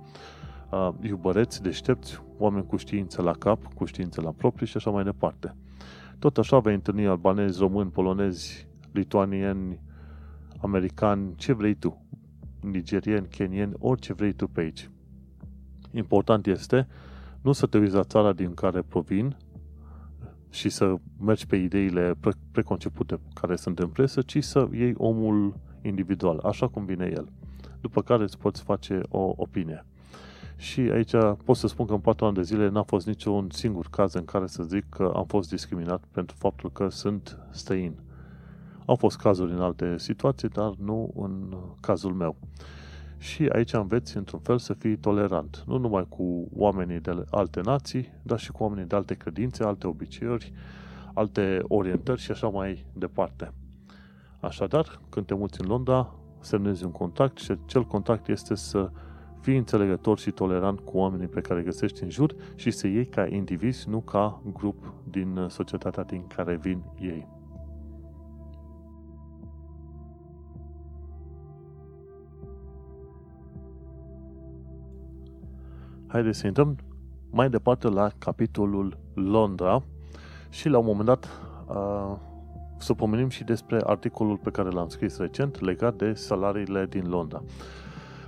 [0.71, 5.05] uh, iubăreți, deștepți, oameni cu știință la cap, cu știință la propriu și așa mai
[5.05, 5.55] departe.
[6.19, 9.81] Tot așa vei întâlni albanezi, români, polonezi, lituanieni,
[10.61, 12.05] americani, ce vrei tu,
[12.61, 14.91] nigerieni, kenieni, orice vrei tu pe aici.
[15.93, 16.89] Important este
[17.41, 19.37] nu să te uiți la țara din care provin
[20.51, 25.55] și să mergi pe ideile pre- preconcepute care sunt în presă, ci să iei omul
[25.83, 27.29] individual, așa cum vine el.
[27.81, 29.85] După care îți poți face o opinie.
[30.57, 33.87] Și aici pot să spun că în patru ani de zile n-a fost niciun singur
[33.91, 37.95] caz în care să zic că am fost discriminat pentru faptul că sunt străin.
[38.87, 42.37] Au fost cazuri în alte situații, dar nu în cazul meu.
[43.21, 45.65] Și aici înveți, într-un fel, să fii tolerant.
[45.67, 49.87] Nu numai cu oamenii de alte nații, dar și cu oamenii de alte credințe, alte
[49.87, 50.53] obiceiuri,
[51.15, 53.53] alte orientări și așa mai departe.
[54.41, 58.91] Așadar, când te muți în Londra, semnezi un contract și cel contract este să
[59.41, 63.07] fii înțelegător și tolerant cu oamenii pe care îi găsești în jur și să iei
[63.07, 67.40] ca indivizi, nu ca grup din societatea din care vin ei.
[76.11, 76.77] Haideți să intrăm
[77.31, 79.83] mai departe la capitolul Londra
[80.49, 81.29] și la un moment dat
[81.69, 82.17] uh,
[82.79, 87.43] să pomenim și despre articolul pe care l-am scris recent legat de salariile din Londra.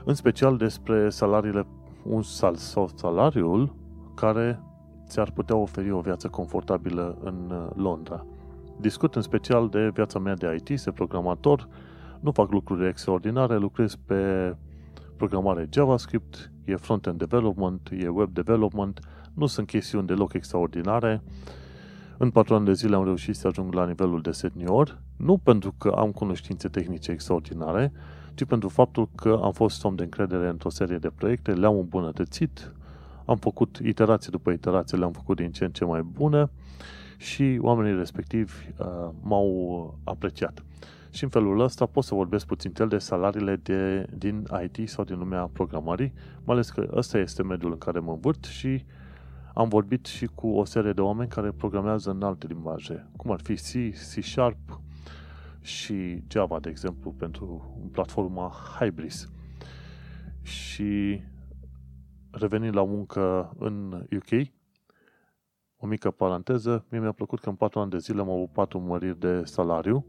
[0.05, 1.67] În special despre salariile,
[2.03, 3.75] un sal, sau salariul
[4.15, 4.61] care
[5.07, 8.27] ți-ar putea oferi o viață confortabilă în Londra.
[8.81, 11.69] Discut în special de viața mea de IT, de programator,
[12.21, 14.55] nu fac lucruri extraordinare, lucrez pe
[15.23, 19.01] programare JavaScript, e front-end development, e web development,
[19.35, 21.23] nu sunt chestiuni deloc extraordinare.
[22.17, 25.75] În patru ani de zile am reușit să ajung la nivelul de senior, nu pentru
[25.79, 27.93] că am cunoștințe tehnice extraordinare,
[28.35, 32.73] ci pentru faptul că am fost om de încredere într-o serie de proiecte, le-am îmbunătățit,
[33.25, 36.51] am făcut iterație după iterație, le-am făcut din ce în ce mai bune
[37.17, 38.87] și oamenii respectivi uh,
[39.21, 40.65] m-au apreciat.
[41.13, 45.05] Și în felul ăsta pot să vorbesc puțin el de salariile de, din IT sau
[45.05, 46.13] din lumea programării,
[46.45, 48.85] mai ales că ăsta este mediul în care mă învârt și
[49.55, 53.41] am vorbit și cu o serie de oameni care programează în alte limbaje, cum ar
[53.41, 54.81] fi C, C Sharp
[55.61, 59.29] și Java, de exemplu, pentru platforma Hybris.
[60.43, 61.21] Și
[62.31, 64.49] revenind la muncă în UK,
[65.77, 68.81] o mică paranteză, mie mi-a plăcut că în patru ani de zile am avut patru
[68.81, 70.07] măriri de salariu,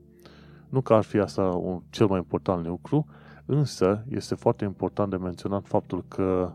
[0.74, 3.06] nu că ar fi asta un, cel mai important lucru,
[3.46, 6.52] Însă, este foarte important de menționat faptul că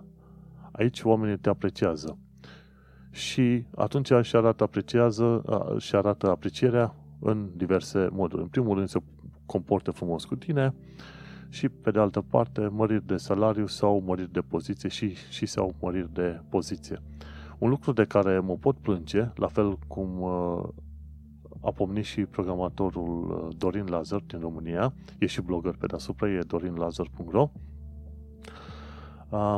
[0.73, 2.19] aici oamenii te apreciază.
[3.11, 5.43] Și atunci și arată, apreciază,
[5.79, 8.43] și arată aprecierea în diverse moduri.
[8.43, 8.99] În primul rând se
[9.47, 10.75] comportă frumos cu tine
[11.49, 15.75] și, pe de altă parte, măriri de salariu sau măriri de poziție și, și sau
[15.81, 17.03] măriri de poziție.
[17.59, 20.69] Un lucru de care mă pot plânge, la fel cum uh,
[21.61, 26.39] a pomnit și programatorul uh, Dorin Lazar din România, e și blogger pe deasupra, e
[26.47, 27.51] dorinlazar.ro.
[29.29, 29.57] Uh,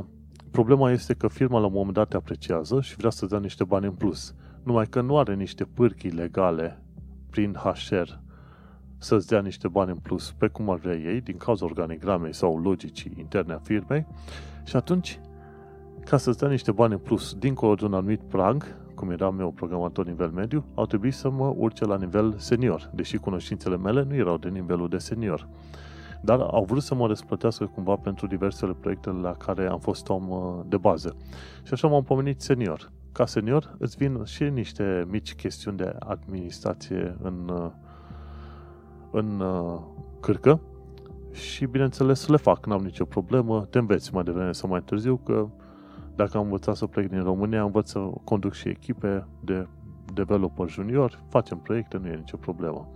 [0.51, 3.65] problema este că firma la un moment dat te apreciază și vrea să dea niște
[3.65, 4.35] bani în plus.
[4.63, 6.83] Numai că nu are niște pârchii legale
[7.31, 8.21] prin HR
[9.03, 12.59] să-ți dea niște bani în plus pe cum ar vrea ei, din cauza organigramei sau
[12.59, 14.07] logicii interne a firmei
[14.65, 15.21] și atunci,
[16.05, 19.51] ca să-ți dea niște bani în plus dincolo de un anumit prag, cum eram eu
[19.51, 24.15] programator nivel mediu, au trebuit să mă urce la nivel senior, deși cunoștințele mele nu
[24.15, 25.49] erau de nivelul de senior.
[26.23, 30.29] Dar au vrut să mă răsplătească cumva pentru diversele proiecte la care am fost om
[30.29, 31.17] uh, de bază.
[31.63, 32.91] Și așa m-am pomenit senior.
[33.13, 37.71] Ca senior îți vin și niște mici chestiuni de administrație în, uh,
[39.11, 39.81] în uh,
[40.21, 40.61] cârcă
[41.33, 45.49] și bineînțeles le fac, n-am nicio problemă, te înveți mai devreme sau mai târziu că
[46.21, 49.67] dacă am învățat să plec din România, învăț să conduc și echipe de
[50.15, 52.89] developer junior, facem proiecte, nu e nicio problemă.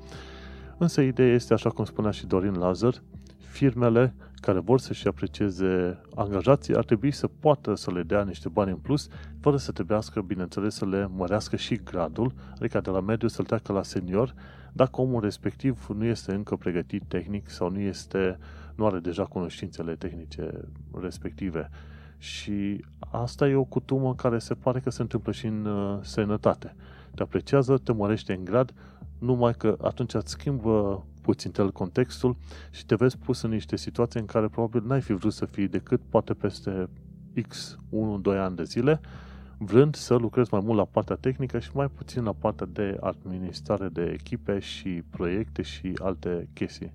[0.79, 3.03] Însă ideea este, așa cum spunea și Dorin Lazar,
[3.39, 8.71] firmele care vor să-și aprecieze angajații ar trebui să poată să le dea niște bani
[8.71, 9.09] în plus,
[9.41, 13.73] fără să trebuiască, bineînțeles, să le mărească și gradul, adică de la mediu să-l treacă
[13.73, 14.35] la senior,
[14.73, 18.39] dacă omul respectiv nu este încă pregătit tehnic sau nu este,
[18.75, 20.51] nu are deja cunoștințele tehnice
[21.01, 21.71] respective.
[22.25, 26.75] Și asta e o cutumă care se pare că se întâmplă și în uh, sănătate.
[27.15, 28.73] Te apreciază, te mărește în grad,
[29.19, 32.37] numai că atunci îți schimbă puțin tel contextul
[32.71, 35.69] și te vezi pus în niște situații în care probabil n-ai fi vrut să fii
[35.69, 36.89] decât poate peste
[37.49, 39.01] X 1-2 ani de zile,
[39.59, 43.89] vrând să lucrezi mai mult la partea tehnică și mai puțin la partea de administrare
[43.89, 46.93] de echipe și proiecte și alte chestii.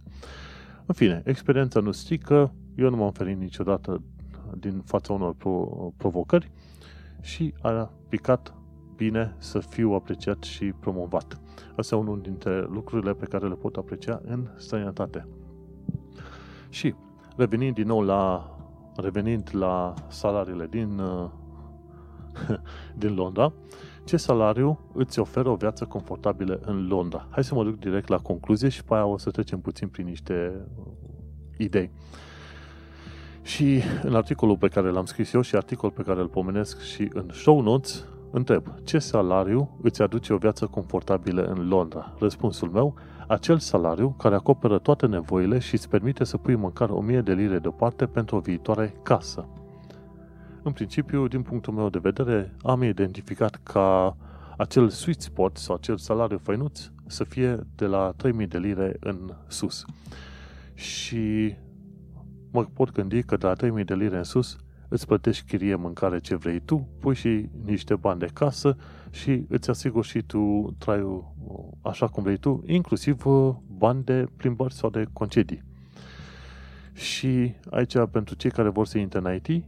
[0.85, 4.01] În fine, experiența nu strică, eu nu m-am ferit niciodată
[4.57, 6.51] din fața unor pro- provocări
[7.21, 8.53] și a picat
[8.95, 11.41] bine să fiu apreciat și promovat.
[11.75, 15.27] Asta e unul dintre lucrurile pe care le pot aprecia în străinătate.
[16.69, 16.95] Și
[17.35, 18.53] revenind din nou la
[18.95, 21.01] revenind la salariile din
[23.01, 23.53] din Londra,
[24.03, 27.27] ce salariu îți oferă o viață confortabilă în Londra?
[27.29, 30.05] Hai să mă duc direct la concluzie și pe aia o să trecem puțin prin
[30.05, 30.65] niște
[31.57, 31.91] idei.
[33.49, 37.09] Și în articolul pe care l-am scris eu și articol pe care îl pomenesc și
[37.13, 42.13] în show notes, întreb, ce salariu îți aduce o viață confortabilă în Londra?
[42.19, 42.95] Răspunsul meu,
[43.27, 47.59] acel salariu care acoperă toate nevoile și îți permite să pui măcar 1000 de lire
[47.59, 49.47] deoparte pentru o viitoare casă.
[50.63, 54.17] În principiu, din punctul meu de vedere, am identificat ca
[54.57, 59.33] acel sweet spot sau acel salariu făinuț să fie de la 3000 de lire în
[59.47, 59.85] sus.
[60.73, 61.55] Și
[62.51, 64.57] mă pot gândi că de la 3000 de lire în sus
[64.89, 68.77] îți plătești chirie, mâncare ce vrei tu, pui și niște bani de casă
[69.11, 71.33] și îți asiguri și tu traiul
[71.81, 75.63] așa cum vrei tu, inclusiv uh, bani de plimbări sau de concedii.
[76.93, 79.65] Și aici, pentru cei care vor să intre în IT,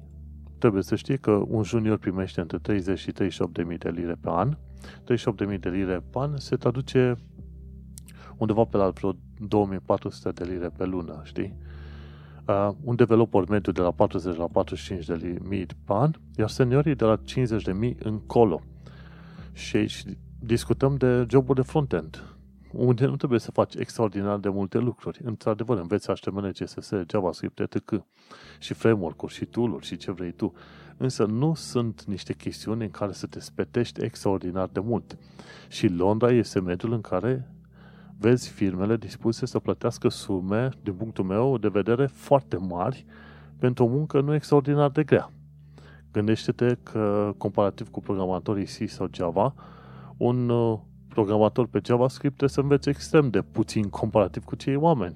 [0.58, 4.58] trebuie să știi că un junior primește între 30 și 38.000 de lire pe an.
[5.54, 7.16] 38.000 de lire pe an se traduce
[8.38, 11.56] undeva pe la vreo 2400 de lire pe lună, știi?
[12.52, 16.96] Uh, un developer mediu de la 40 la 45 de mii pe an, iar seniorii
[16.96, 18.62] de la 50 de mii încolo.
[19.54, 20.04] Și aici
[20.40, 22.24] discutăm de joburi de front-end,
[22.72, 25.22] unde nu trebuie să faci extraordinar de multe lucruri.
[25.24, 28.04] Într-adevăr, înveți HTML, CSS, JavaScript, etc.
[28.60, 30.54] și framework-uri și tool-uri și ce vrei tu.
[30.98, 35.18] Însă nu sunt niște chestiuni în care să te spetești extraordinar de mult.
[35.68, 37.52] Și Londra este mediul în care
[38.22, 43.06] vezi firmele dispuse să plătească sume, din punctul meu de vedere, foarte mari
[43.60, 45.32] pentru o muncă nu extraordinar de grea.
[46.12, 49.54] Gândește-te că, comparativ cu programatorii C sau Java,
[50.18, 55.16] un uh, programator pe JavaScript trebuie să înveți extrem de puțin comparativ cu cei oameni.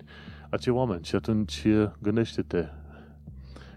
[0.49, 1.03] Acei oameni.
[1.03, 2.65] Și atunci uh, gândește-te,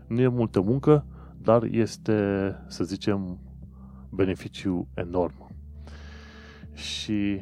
[0.06, 1.04] nu e multă muncă,
[1.42, 3.38] dar este, să zicem,
[4.10, 5.50] beneficiu enorm.
[6.72, 7.40] Și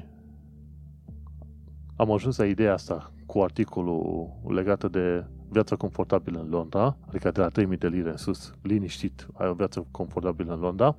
[1.97, 7.41] am ajuns la ideea asta cu articolul legat de viața confortabilă în Londra, adică de
[7.41, 10.97] la 3000 de lire în sus, liniștit, ai o viață confortabilă în Londra,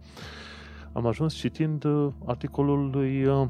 [0.92, 3.48] am ajuns citind uh, articolul lui uh,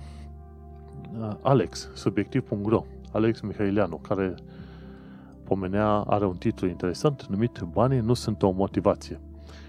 [1.20, 4.36] uh, Alex, subiectiv.ro, Alex Mihaileanu, care
[5.44, 9.20] pomenea, are un titlu interesant numit Banii nu sunt o motivație.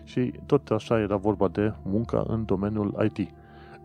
[0.05, 3.31] Și tot așa era vorba de munca în domeniul IT.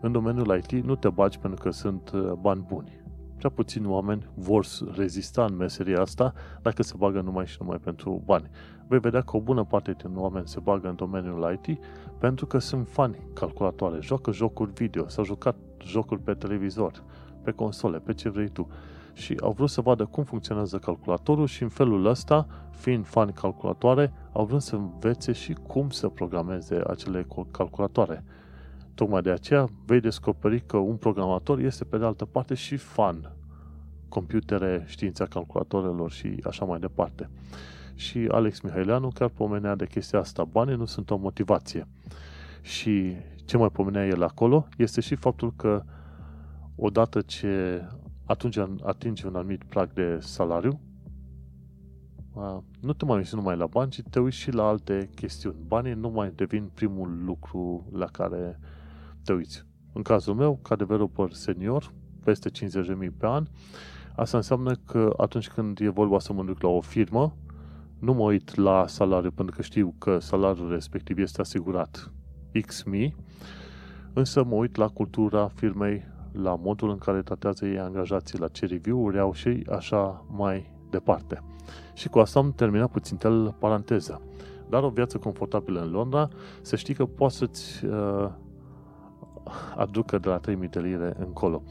[0.00, 3.03] În domeniul IT nu te bagi pentru că sunt uh, bani buni.
[3.44, 4.66] Prea puțini oameni vor
[4.96, 6.32] rezista în meseria asta
[6.62, 8.50] dacă se bagă numai și numai pentru bani.
[8.86, 11.78] Vei vedea că o bună parte din oameni se bagă în domeniul IT
[12.18, 17.02] pentru că sunt fani calculatoare, joacă jocuri video, s-au jucat jocuri pe televizor,
[17.42, 18.68] pe console, pe ce vrei tu
[19.12, 24.12] și au vrut să vadă cum funcționează calculatorul și în felul ăsta, fiind fani calculatoare,
[24.32, 28.24] au vrut să învețe și cum să programeze acele calculatoare.
[28.94, 33.32] Tocmai de aceea vei descoperi că un programator este pe de altă parte și fan
[34.08, 37.30] computere, știința calculatorelor și așa mai departe.
[37.94, 40.44] Și Alex Mihaileanu chiar pomenea de chestia asta.
[40.44, 41.86] Banii nu sunt o motivație.
[42.62, 45.82] Și ce mai pomenea el acolo este și faptul că
[46.76, 47.82] odată ce
[48.24, 50.80] atunci atingi un anumit prag de salariu,
[52.80, 55.56] nu te mai uiți numai la bani, ci te uiți și la alte chestiuni.
[55.66, 58.58] Banii nu mai devin primul lucru la care
[59.24, 59.64] te uiți.
[59.92, 61.92] În cazul meu, ca developer senior,
[62.24, 62.60] peste 50.000
[63.18, 63.46] pe an,
[64.16, 67.36] asta înseamnă că atunci când e vorba să mă duc la o firmă,
[67.98, 72.12] nu mă uit la salariu pentru că știu că salariul respectiv este asigurat
[72.66, 73.16] X mii,
[74.12, 76.02] însă mă uit la cultura firmei,
[76.32, 81.42] la modul în care tratează ei angajații, la ce review-uri au și așa mai departe.
[81.94, 84.20] Și cu asta am terminat puțin tel paranteza.
[84.68, 86.28] Dar o viață confortabilă în Londra,
[86.62, 88.30] să știi că poți să-ți uh,
[89.76, 91.62] aducă de la 3000 de lire încolo.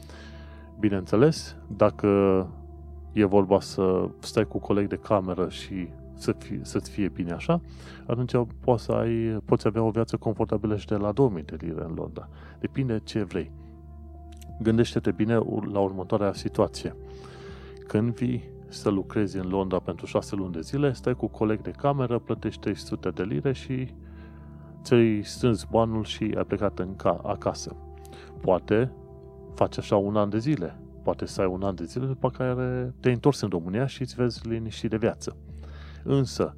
[0.78, 2.46] Bineînțeles, dacă
[3.12, 7.60] e vorba să stai cu coleg de cameră și să fie, să-ți fie bine așa,
[8.06, 11.84] atunci poți, să ai, poți avea o viață confortabilă și de la 2000 de lire
[11.84, 12.28] în Londra.
[12.60, 13.50] Depinde ce vrei.
[14.62, 15.34] Gândește-te bine
[15.72, 16.96] la următoarea situație.
[17.86, 21.70] Când vii să lucrezi în Londra pentru 6 luni de zile, stai cu coleg de
[21.70, 23.94] cameră, plătești 300 de lire și
[24.84, 27.76] ți-ai strâns banul și ai plecat în ca, acasă.
[28.40, 28.92] Poate
[29.54, 30.78] faci așa un an de zile.
[31.02, 34.14] Poate să ai un an de zile, după care te întors în România și îți
[34.14, 35.36] vezi liniștit de viață.
[36.02, 36.54] Însă,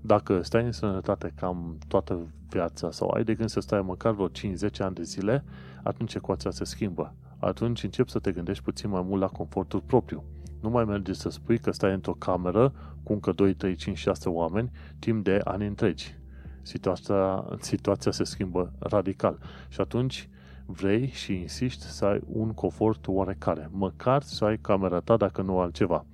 [0.00, 2.18] dacă stai în sănătate cam toată
[2.48, 4.30] viața sau ai de gând să stai măcar vreo 5-10
[4.78, 5.44] ani de zile,
[5.82, 7.14] atunci ecuația se schimbă.
[7.38, 10.24] Atunci începi să te gândești puțin mai mult la confortul propriu.
[10.60, 12.72] Nu mai merge să spui că stai într-o cameră
[13.02, 16.19] cu încă 2, 3, 5, 6 oameni timp de ani întregi.
[16.62, 19.38] Situația, situația se schimbă radical.
[19.68, 20.28] Și atunci
[20.66, 23.68] vrei și insisti să ai un confort oarecare.
[23.72, 26.04] Măcar să ai camera ta dacă nu altceva.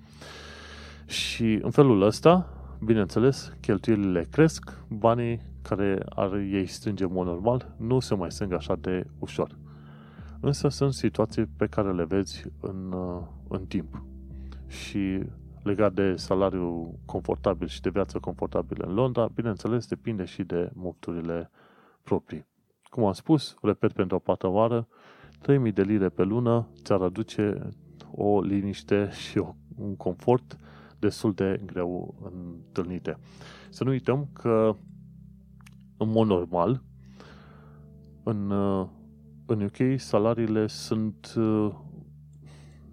[1.07, 2.49] Și în felul ăsta,
[2.85, 8.53] bineînțeles, cheltuielile cresc, banii care ar ei strânge în mod normal nu se mai strâng
[8.53, 9.57] așa de ușor.
[10.41, 12.95] Însă sunt situații pe care le vezi în,
[13.49, 14.03] în timp.
[14.67, 15.23] Și
[15.67, 21.51] legat de salariu confortabil și de viață confortabilă în Londra, bineînțeles, depinde și de mofturile
[22.03, 22.47] proprii.
[22.91, 24.89] Cum am spus, repet pentru o pată oară,
[25.41, 27.69] 3000 de lire pe lună ți-ar aduce
[28.11, 29.43] o liniște și
[29.77, 30.59] un confort
[30.99, 33.19] destul de greu întâlnite.
[33.71, 34.77] Să nu uităm că,
[35.97, 36.83] în mod normal,
[38.23, 38.51] în,
[39.47, 41.35] în UK salariile sunt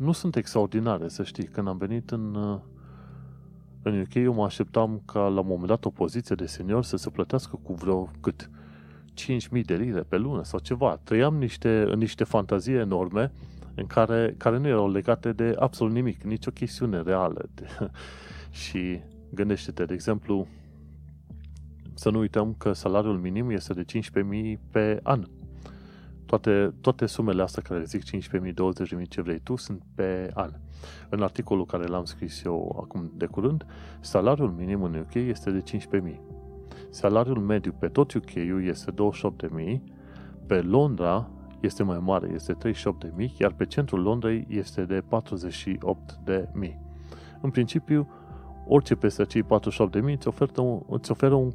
[0.03, 1.43] nu sunt extraordinare, să știi.
[1.43, 2.35] Când am venit în,
[3.81, 6.97] în UK, eu mă așteptam ca la un moment dat o poziție de senior să
[6.97, 8.49] se plătească cu vreo cât
[9.57, 10.99] 5.000 de lire pe lună sau ceva.
[11.03, 13.31] Trăiam niște, în niște fantazii enorme
[13.75, 17.49] în care, care nu erau legate de absolut nimic, nicio chestiune reală.
[17.53, 17.67] De,
[18.61, 20.47] și gândește-te, de exemplu,
[21.93, 23.85] să nu uităm că salariul minim este de
[24.53, 25.25] 15.000 pe an.
[26.25, 28.53] Toate, toate sumele astea care zic 15.000,
[29.01, 30.51] 20.000, ce vrei tu, sunt pe an.
[31.09, 33.65] În articolul care l-am scris eu acum de curând,
[33.99, 36.33] salariul minim în UK este de 15.000.
[36.89, 39.79] Salariul mediu pe tot UK-ul este 28.000,
[40.47, 45.05] pe Londra este mai mare, este 38.000, iar pe centrul Londrei este de 48.000.
[47.41, 48.07] În principiu,
[48.67, 49.47] orice peste cei 48.000
[50.03, 51.51] îți oferă, un, îți oferă un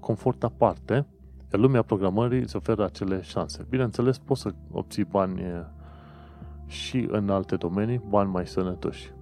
[0.00, 1.06] confort aparte,
[1.52, 3.66] iar lumea programării îți oferă acele șanse.
[3.68, 5.40] Bineînțeles, poți să obții bani
[6.66, 9.12] și în alte domenii, bani mai sănătoși.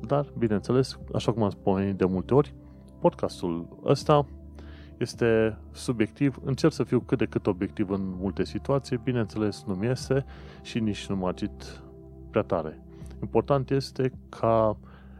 [0.00, 2.54] Dar, bineînțeles, așa cum am spus de multe ori,
[3.00, 4.26] podcastul ăsta
[4.98, 10.24] este subiectiv, încerc să fiu cât de cât obiectiv în multe situații, bineînțeles nu-mi iese
[10.62, 11.82] și nici nu mă agit
[12.30, 12.82] prea tare.
[13.20, 14.76] Important este ca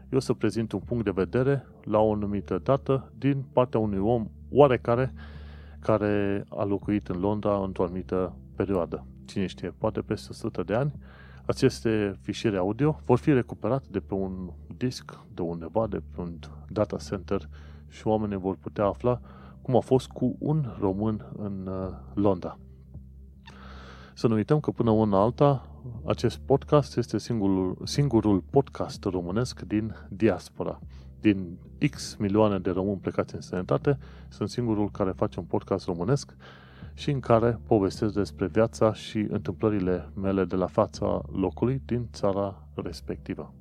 [0.09, 4.27] eu să prezint un punct de vedere la o anumită dată din partea unui om
[4.51, 5.13] oarecare
[5.85, 9.05] care a locuit în Londra într-o anumită perioadă.
[9.25, 10.93] Cine știe, poate peste 100 de ani
[11.45, 16.39] Aceste fișiere audio vor fi recuperate de pe un disc de undeva, de pe un
[16.69, 17.49] data center
[17.87, 19.19] și oamenii vor putea afla
[19.61, 22.57] cum a fost cu un român în uh, Londra.
[24.13, 25.67] Să nu uităm că până una alta,
[26.05, 30.79] acest podcast este singurul, singurul podcast românesc din diaspora.
[31.25, 31.57] Din
[31.89, 33.97] X milioane de români plecați în sănătate,
[34.29, 36.35] sunt singurul care face un podcast românesc
[36.93, 42.67] și în care povestesc despre viața și întâmplările mele de la fața locului din țara
[42.73, 43.53] respectivă.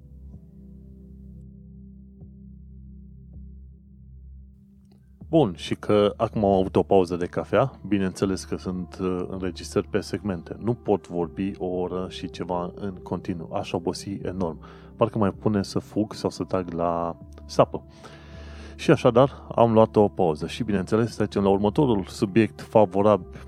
[5.29, 9.89] Bun, și că acum am avut o pauză de cafea, bineînțeles că sunt uh, înregistrări
[9.89, 10.57] pe segmente.
[10.59, 13.53] Nu pot vorbi o oră și ceva în continuu.
[13.53, 14.59] Aș obosi enorm.
[14.97, 17.83] Parcă mai pune să fug sau să tag la sapă.
[18.77, 23.47] Și așadar am luat o pauză și bineînțeles trecem la următorul subiect favorabil,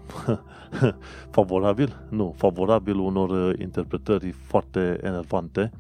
[1.36, 1.96] favorabil?
[2.08, 5.70] Nu, favorabil unor uh, interpretări foarte enervante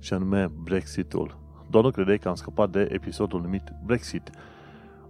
[0.00, 1.36] și anume Brexitul.
[1.70, 4.30] Doar nu credeai că am scăpat de episodul numit Brexit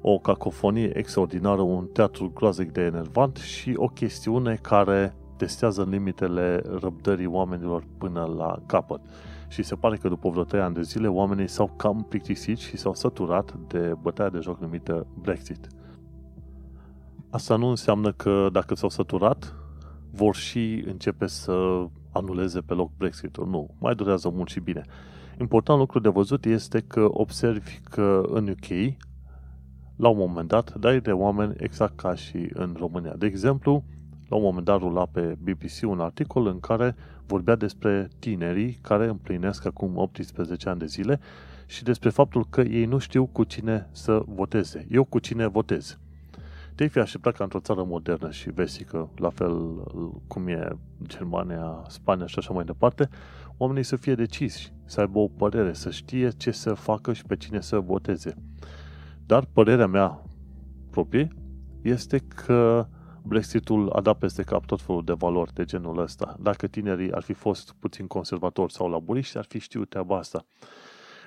[0.01, 7.27] o cacofonie extraordinară, un teatru groaznic de enervant și o chestiune care testează limitele răbdării
[7.27, 9.01] oamenilor până la capăt.
[9.49, 12.77] Și se pare că după vreo 3 ani de zile oamenii s-au cam plictisit și
[12.77, 15.67] s-au săturat de bătaia de joc numită Brexit.
[17.31, 19.55] Asta nu înseamnă că dacă s-au săturat,
[20.11, 23.47] vor și începe să anuleze pe loc Brexitul.
[23.49, 24.83] Nu, mai durează mult și bine.
[25.41, 28.97] Important lucru de văzut este că observi că în UK
[29.97, 33.15] la un moment dat, dai de oameni exact ca și în România.
[33.19, 33.98] De exemplu, la
[34.37, 36.95] un moment dat rula pe BBC un articol în care
[37.27, 41.21] vorbea despre tinerii care împlinesc acum 18 ani de zile
[41.67, 44.87] și despre faptul că ei nu știu cu cine să voteze.
[44.91, 45.99] Eu cu cine votez.
[46.75, 49.83] Te-ai fi așteptat ca într-o țară modernă și vesică, la fel
[50.27, 50.69] cum e
[51.07, 53.09] Germania, Spania și așa mai departe,
[53.57, 57.37] oamenii să fie deciși, să aibă o părere, să știe ce să facă și pe
[57.37, 58.35] cine să voteze.
[59.27, 60.23] Dar părerea mea
[60.91, 61.29] proprie
[61.83, 62.87] este că
[63.29, 66.37] Brexitul a dat peste cap tot felul de valori de genul ăsta.
[66.41, 70.45] Dacă tinerii ar fi fost puțin conservatori sau laburiști, ar fi știut treaba asta.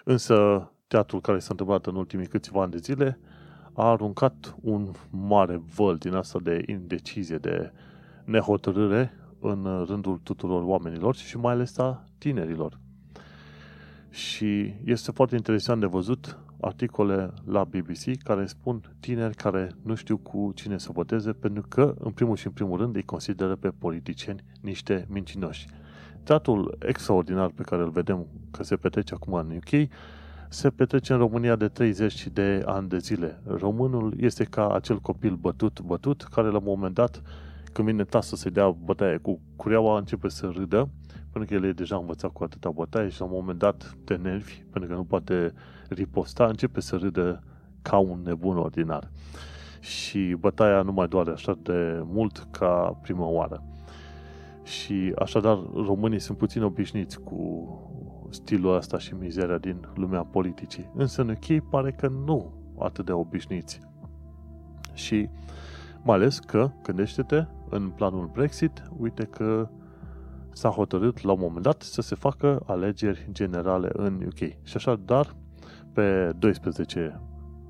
[0.04, 3.20] Însă teatrul care s-a întâmplat în ultimii câțiva ani de zile
[3.74, 7.72] a aruncat un mare văl din asta de indecizie, de
[8.26, 12.80] nehotărâre în rândul tuturor oamenilor și mai ales a tinerilor.
[14.10, 20.18] Și este foarte interesant de văzut articole la BBC care spun tineri care nu știu
[20.18, 23.70] cu cine să voteze pentru că, în primul și în primul rând, îi consideră pe
[23.70, 25.68] politicieni niște mincinoși.
[26.24, 29.90] Teatrul extraordinar pe care îl vedem că se petrece acum în UK
[30.50, 33.42] se petrece în România de 30 de ani de zile.
[33.46, 37.22] Românul este ca acel copil bătut, bătut, care la un moment dat,
[37.74, 40.90] când vine tasă să dea bătaie cu cureaua, începe să râdă,
[41.32, 44.16] pentru că el e deja învățat cu atâta bătaie și la un moment dat te
[44.16, 45.54] nervi, pentru că nu poate
[45.90, 47.40] riposta, începe să râde
[47.82, 49.10] ca un nebun ordinar.
[49.80, 53.64] Și bătaia nu mai doare așa de mult ca prima oară.
[54.64, 57.70] Și așadar românii sunt puțin obișnuiți cu
[58.30, 60.90] stilul ăsta și mizeria din lumea politicii.
[60.96, 63.80] Însă în UK pare că nu atât de obișnuiți.
[64.94, 65.30] Și
[66.04, 69.70] mai ales că, gândește-te, în planul Brexit, uite că
[70.54, 74.38] s-a hotărât la un moment dat să se facă alegeri generale în UK.
[74.64, 75.36] Și așa, dar
[75.94, 77.22] pe 12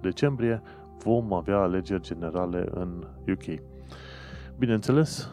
[0.02, 0.62] decembrie
[1.04, 3.62] vom avea alegeri generale în UK.
[4.58, 5.30] Bineînțeles,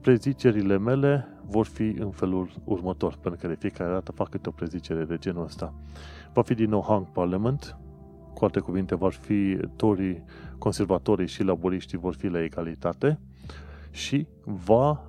[0.00, 4.52] prezicerile mele vor fi în felul următor, pentru că de fiecare dată fac câte o
[4.52, 5.74] prezicere de genul ăsta.
[6.32, 7.76] Va fi din nou Hung Parliament,
[8.34, 10.24] cu alte cuvinte, vor fi Torii,
[10.58, 13.18] conservatorii și laboriștii vor fi la egalitate
[13.90, 15.02] și va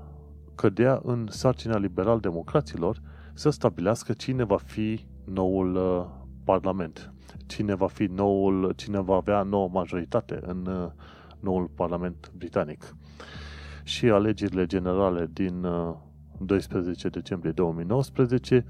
[0.55, 3.01] cădea în sarcina liberal-democraților
[3.33, 6.05] să stabilească cine va fi noul uh,
[6.43, 7.13] parlament,
[7.45, 10.91] cine va fi noul, cine va avea nouă majoritate în uh,
[11.39, 12.95] noul parlament britanic.
[13.83, 15.65] Și alegerile generale din
[16.39, 18.65] 12 uh, decembrie 2019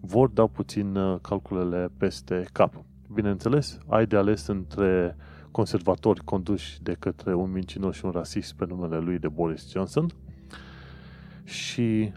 [0.00, 2.84] vor da puțin calculele peste cap.
[3.12, 5.16] Bineînțeles, ai de ales între
[5.50, 10.06] conservatori conduși de către un mincinos și un rasist pe numele lui de Boris Johnson
[11.44, 12.12] și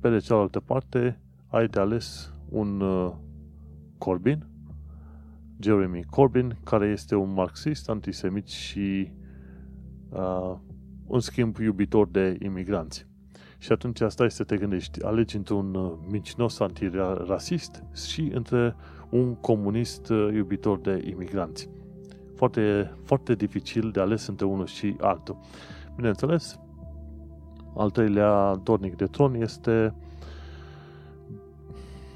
[0.00, 3.12] pe de cealaltă parte ai de ales un uh,
[3.98, 4.46] Corbyn,
[5.58, 9.12] Jeremy Corbyn, care este un marxist, antisemit și
[10.08, 10.56] uh,
[11.06, 13.06] un schimb iubitor de imigranți.
[13.58, 18.74] Și atunci asta este să te gândești, alegi între un uh, mincinos antirasist și între
[19.10, 21.70] un comunist uh, iubitor de imigranți.
[22.34, 25.38] Foarte, foarte dificil de ales între unul și altul.
[25.96, 26.60] Bineînțeles,
[27.78, 29.94] al treilea dornic de tron este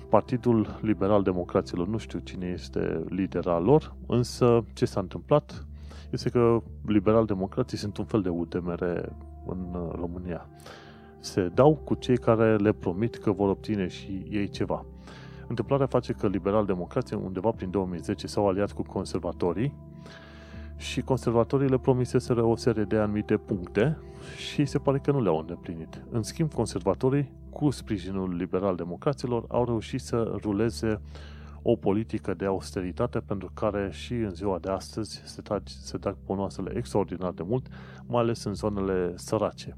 [0.09, 1.87] Partidul Liberal Democraților.
[1.87, 5.67] Nu știu cine este lidera lor, însă ce s-a întâmplat
[6.11, 8.83] este că Liberal Democrații sunt un fel de UDMR
[9.47, 10.47] în uh, România.
[11.19, 14.85] Se dau cu cei care le promit că vor obține și ei ceva.
[15.47, 19.75] Întâmplarea face că Liberal Democrații undeva prin 2010 s-au aliat cu conservatorii
[20.77, 23.99] și conservatorii le promiseseră o serie de anumite puncte
[24.37, 26.03] și se pare că nu le-au îndeplinit.
[26.11, 31.01] În schimb, conservatorii, cu sprijinul liberal-democraților, au reușit să ruleze
[31.63, 36.17] o politică de austeritate pentru care și în ziua de astăzi se trag, se trag
[36.27, 37.67] ponoasele extraordinar de mult,
[38.07, 39.77] mai ales în zonele sărace.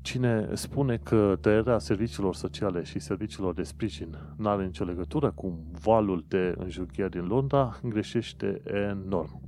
[0.00, 5.58] Cine spune că tăierea serviciilor sociale și serviciilor de sprijin nu are nicio legătură cu
[5.82, 9.40] valul de înjughieri din Londra, greșește enorm.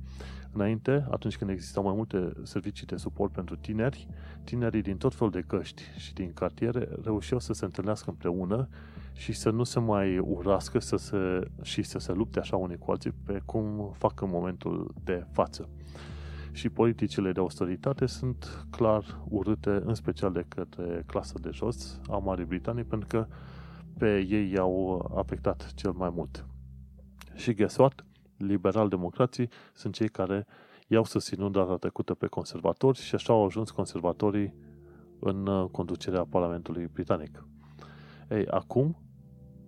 [0.55, 4.07] Înainte, atunci când existau mai multe servicii de suport pentru tineri,
[4.43, 8.67] tinerii din tot felul de căști și din cartiere reușeau să se întâlnească împreună
[9.13, 12.91] și să nu se mai urască să se, și să se lupte așa unii cu
[12.91, 15.69] alții pe cum fac în momentul de față.
[16.51, 22.17] Și politicile de austeritate sunt clar urâte, în special de către clasa de jos a
[22.17, 23.27] Marii Britanii, pentru că
[23.97, 26.45] pe ei i-au afectat cel mai mult.
[27.33, 28.05] Și guess what?
[28.37, 30.47] Liberal-democrații sunt cei care
[30.87, 34.53] i-au susținut data trecută pe conservatori și așa au ajuns conservatorii
[35.19, 37.45] în uh, conducerea Parlamentului Britanic.
[38.29, 38.97] Ei, acum,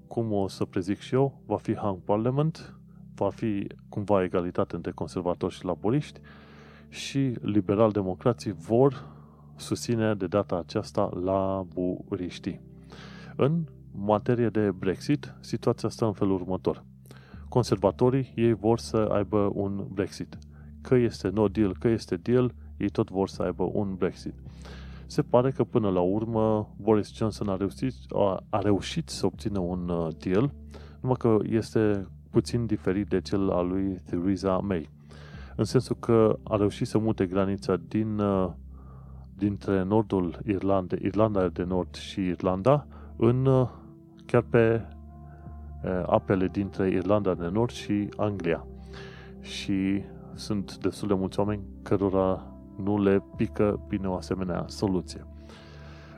[0.08, 2.80] cum o să prezic și eu, va fi hung parliament,
[3.16, 6.20] va fi cumva egalitate între conservatori și laboriști
[6.90, 9.16] și liberal-democrații vor
[9.56, 12.62] susține de data aceasta laburiștii.
[13.36, 16.84] În materie de Brexit, situația stă în felul următor–
[17.50, 20.38] conservatorii, ei vor să aibă un Brexit.
[20.82, 24.34] Că este no deal, că este deal, ei tot vor să aibă un Brexit.
[25.06, 29.60] Se pare că până la urmă Boris Johnson a reușit, a, a reușit să obțină
[29.60, 30.54] un uh, deal,
[31.02, 34.90] numai că este puțin diferit de cel al lui Theresa May.
[35.56, 38.50] În sensul că a reușit să mute granița din, uh,
[39.36, 43.68] dintre nordul Irlandei, Irlanda de Nord și Irlanda, în, uh,
[44.26, 44.82] chiar pe
[46.06, 48.66] apele dintre Irlanda de Nord și Anglia.
[49.42, 50.02] Și
[50.34, 52.44] sunt destul de mulți oameni cărora
[52.84, 55.26] nu le pică bine o asemenea soluție.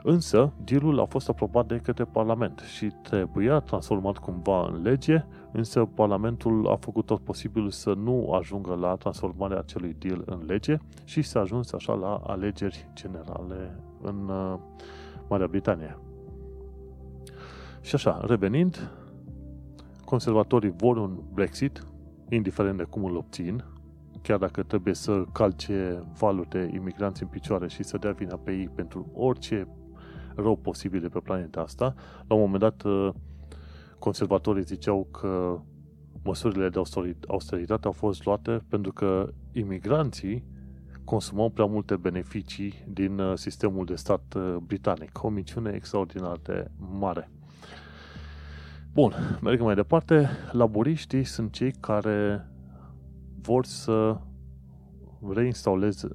[0.03, 5.85] Însă, dealul a fost aprobat de către Parlament și trebuia transformat cumva în lege, însă
[5.85, 11.21] Parlamentul a făcut tot posibil să nu ajungă la transformarea acelui deal în lege și
[11.21, 14.31] s-a ajuns așa la alegeri generale în
[15.29, 15.97] Marea Britanie.
[17.81, 18.91] Și așa, revenind,
[20.09, 21.83] conservatorii vor un Brexit,
[22.29, 23.63] indiferent de cum îl obțin,
[24.21, 28.51] chiar dacă trebuie să calce valuri de imigranți în picioare și să dea vina pe
[28.51, 29.67] ei pentru orice
[30.35, 31.93] rău posibil de pe planeta asta.
[32.27, 33.09] La un moment dat, uh,
[33.99, 35.59] conservatorii ziceau că
[36.23, 36.81] măsurile de
[37.27, 40.43] austeritate au fost luate pentru că imigranții
[41.03, 45.23] consumau prea multe beneficii din uh, sistemul de stat uh, britanic.
[45.23, 46.67] O minciune extraordinar de
[46.99, 47.29] mare.
[48.93, 50.29] Bun, mergem mai departe.
[50.51, 52.47] Laburiștii sunt cei care
[53.41, 54.17] vor să
[55.33, 56.07] reinstaleze,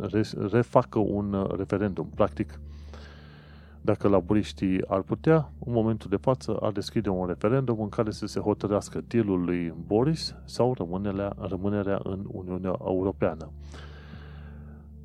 [0.51, 2.11] refacă un referendum.
[2.15, 2.61] Practic,
[3.81, 8.27] dacă laburiștii ar putea, în momentul de față, ar deschide un referendum în care să
[8.27, 13.51] se hotărească dealul lui Boris sau rămânerea, rămânerea în Uniunea Europeană.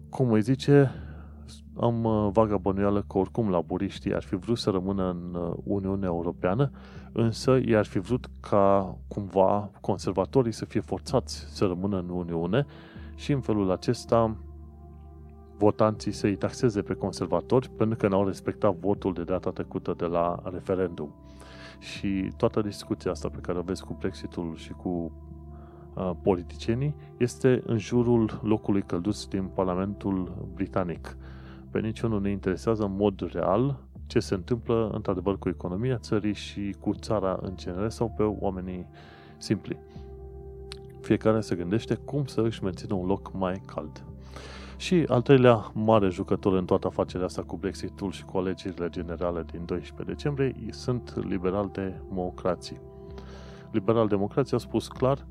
[0.09, 0.91] Cum îi zice,
[1.79, 6.07] am uh, vaga bănuială că oricum laburiștii ar fi vrut să rămână în uh, Uniunea
[6.07, 6.71] Europeană,
[7.11, 12.65] însă ei ar fi vrut ca cumva conservatorii să fie forțați să rămână în Uniune
[13.15, 14.35] și în felul acesta
[15.57, 20.39] votanții să-i taxeze pe conservatori pentru că n-au respectat votul de data trecută de la
[20.43, 21.13] referendum.
[21.79, 25.11] Și toată discuția asta pe care o vezi cu Brexitul și cu
[25.93, 31.17] uh, politicienii este în jurul locului călduț din Parlamentul Britanic
[31.71, 36.75] pe niciunul ne interesează în mod real ce se întâmplă într-adevăr cu economia țării și
[36.79, 38.87] cu țara în general sau pe oamenii
[39.37, 39.79] simpli.
[41.01, 44.03] Fiecare se gândește cum să își mențină un loc mai cald.
[44.77, 49.45] Și al treilea mare jucător în toată afacerea asta cu Brexitul și cu alegerile generale
[49.51, 52.79] din 12 decembrie sunt liberal-democrații.
[53.71, 55.25] Liberal-democrații au spus clar,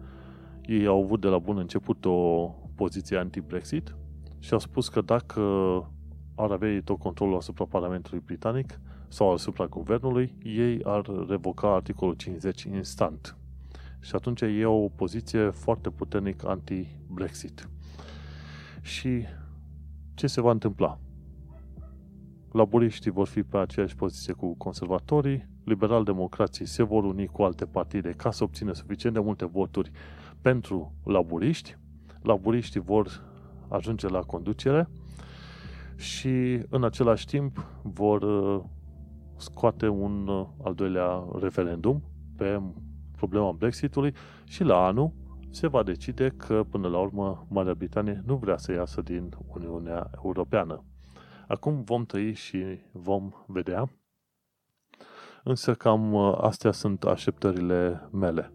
[0.66, 3.96] ei au avut de la bun început o poziție anti-Brexit
[4.38, 5.42] și au spus că dacă
[6.38, 12.62] ar avea tot controlul asupra Parlamentului Britanic sau asupra guvernului, ei ar revoca articolul 50
[12.62, 13.36] instant.
[14.00, 17.68] Și atunci ei au o poziție foarte puternic anti-Brexit.
[18.80, 19.24] Și
[20.14, 20.98] ce se va întâmpla?
[22.52, 28.10] Laburiștii vor fi pe aceeași poziție cu conservatorii, liberal-democrații se vor uni cu alte partide
[28.10, 29.90] ca să obțină suficient de multe voturi
[30.40, 31.76] pentru laburiști,
[32.22, 33.24] laburiștii vor
[33.68, 34.88] ajunge la conducere
[35.98, 38.64] și în același timp vor uh,
[39.36, 42.02] scoate un uh, al doilea referendum
[42.36, 42.62] pe
[43.16, 45.12] problema Brexitului și la anul
[45.50, 50.10] se va decide că până la urmă Marea Britanie nu vrea să iasă din Uniunea
[50.24, 50.84] Europeană.
[51.48, 53.90] Acum vom trăi și vom vedea.
[55.44, 58.52] Însă cam uh, astea sunt așteptările mele.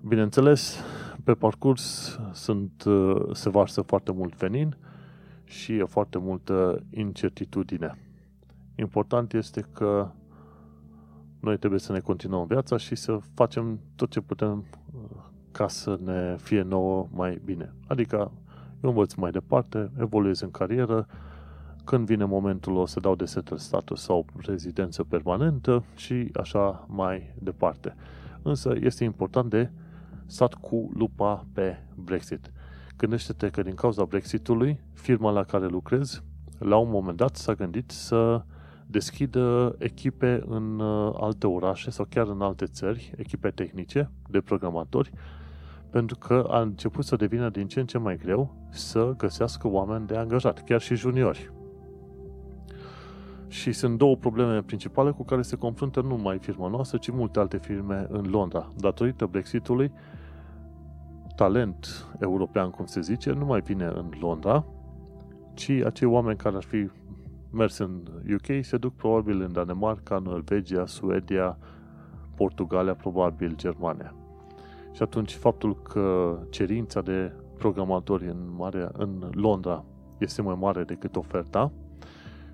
[0.00, 0.84] Bineînțeles,
[1.24, 4.76] pe parcurs sunt, uh, se varsă foarte mult venin
[5.52, 7.98] și e foarte multă incertitudine.
[8.74, 10.10] Important este că
[11.40, 15.00] noi trebuie să ne continuăm viața și să facem tot ce putem uh,
[15.50, 17.74] ca să ne fie nouă mai bine.
[17.86, 18.32] Adică
[18.82, 21.06] eu învăț mai departe, evoluez în carieră,
[21.84, 27.34] când vine momentul o să dau de settle status sau rezidență permanentă și așa mai
[27.38, 27.94] departe.
[28.42, 29.70] Însă este important de
[30.26, 32.52] stat cu lupa pe Brexit.
[33.02, 36.22] Gândește-te că din cauza Brexitului, firma la care lucrez,
[36.58, 38.42] la un moment dat s-a gândit să
[38.86, 45.10] deschidă echipe în uh, alte orașe sau chiar în alte țări, echipe tehnice de programatori,
[45.90, 50.06] pentru că a început să devină din ce în ce mai greu să găsească oameni
[50.06, 51.52] de angajat, chiar și juniori.
[53.48, 57.38] Și sunt două probleme principale cu care se confruntă nu numai firma noastră, ci multe
[57.38, 58.68] alte firme în Londra.
[58.76, 59.92] Datorită Brexitului,
[61.34, 64.64] talent european, cum se zice, nu mai vine în Londra,
[65.54, 66.90] ci acei oameni care ar fi
[67.50, 68.02] mers în
[68.34, 71.58] UK se duc probabil în Danemarca, Norvegia, Suedia,
[72.34, 74.14] Portugalia, probabil Germania.
[74.92, 79.84] Și atunci faptul că cerința de programatori în, mare, în Londra
[80.18, 81.72] este mai mare decât oferta,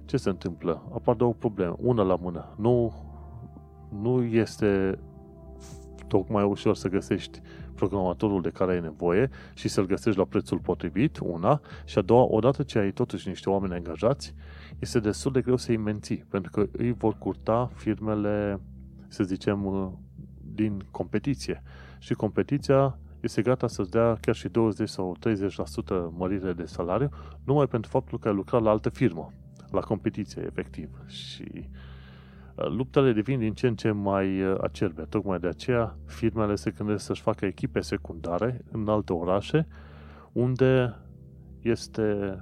[0.05, 0.83] ce se întâmplă?
[0.95, 1.75] Apar două probleme.
[1.79, 2.55] Una la mână.
[2.57, 2.93] Nu,
[4.01, 4.99] nu este
[6.07, 7.41] tocmai ușor să găsești
[7.79, 12.23] programatorul de care ai nevoie și să-l găsești la prețul potrivit, una, și a doua,
[12.23, 14.35] odată ce ai totuși niște oameni angajați,
[14.79, 18.61] este destul de greu să-i menții, pentru că îi vor curta firmele,
[19.09, 19.59] să zicem,
[20.55, 21.63] din competiție.
[21.99, 25.29] Și competiția este gata să-ți dea chiar și 20 sau 30%
[26.17, 27.09] mărire de salariu,
[27.45, 29.33] numai pentru faptul că ai lucrat la altă firmă
[29.71, 30.89] la competiție, efectiv.
[31.07, 31.65] Și uh,
[32.69, 35.03] luptele devin din ce în ce mai uh, acerbe.
[35.03, 39.67] Tocmai de aceea firmele se gândesc să-și facă echipe secundare în alte orașe
[40.33, 40.95] unde
[41.61, 42.39] este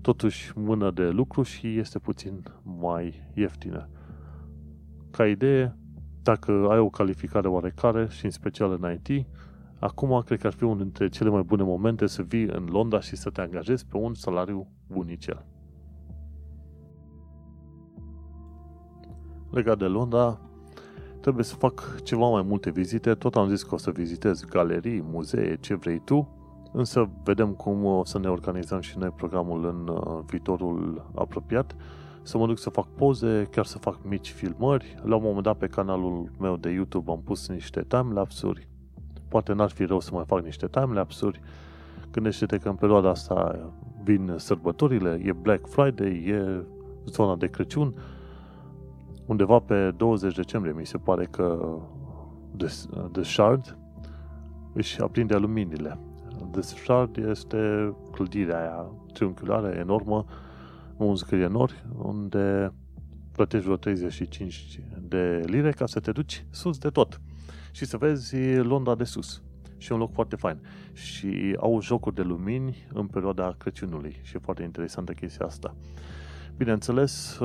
[0.00, 3.88] totuși mână de lucru și este puțin mai ieftină.
[5.10, 5.76] Ca idee,
[6.22, 9.26] dacă ai o calificare oarecare și în special în IT,
[9.78, 13.00] acum cred că ar fi unul dintre cele mai bune momente să vii în Londra
[13.00, 15.44] și să te angajezi pe un salariu bunicel.
[19.56, 20.38] Legat de Londra,
[21.20, 23.14] trebuie să fac ceva mai multe vizite.
[23.14, 26.28] Tot am zis că o să vizitez galerii, muzee, ce vrei tu,
[26.72, 31.76] însă vedem cum o să ne organizăm și noi programul în uh, viitorul apropiat.
[32.22, 34.94] Să mă duc să fac poze, chiar să fac mici filmări.
[35.02, 38.68] La un moment dat pe canalul meu de YouTube am pus niște timelapse-uri.
[39.28, 41.40] Poate n-ar fi rău să mai fac niște timelapse-uri.
[42.10, 43.58] Gândește-te că în perioada asta
[44.02, 46.64] vin sărbătorile, e Black Friday, e
[47.06, 47.94] zona de Crăciun,
[49.26, 51.78] undeva pe 20 decembrie, mi se pare că
[52.56, 52.68] The,
[53.12, 53.78] The Shard
[54.72, 55.98] își aprinde aluminiile.
[56.50, 60.24] The Shard este clădirea aia triunghiulară, enormă,
[60.96, 61.14] un
[61.48, 62.72] nori, unde
[63.32, 67.20] plătești vreo 35 de lire ca să te duci sus de tot
[67.72, 69.42] și să vezi Londra de sus.
[69.76, 70.60] Și e un loc foarte fain.
[70.92, 75.74] Și au jocuri de lumini în perioada Crăciunului și e foarte interesantă chestia asta.
[76.56, 77.40] Bineînțeles,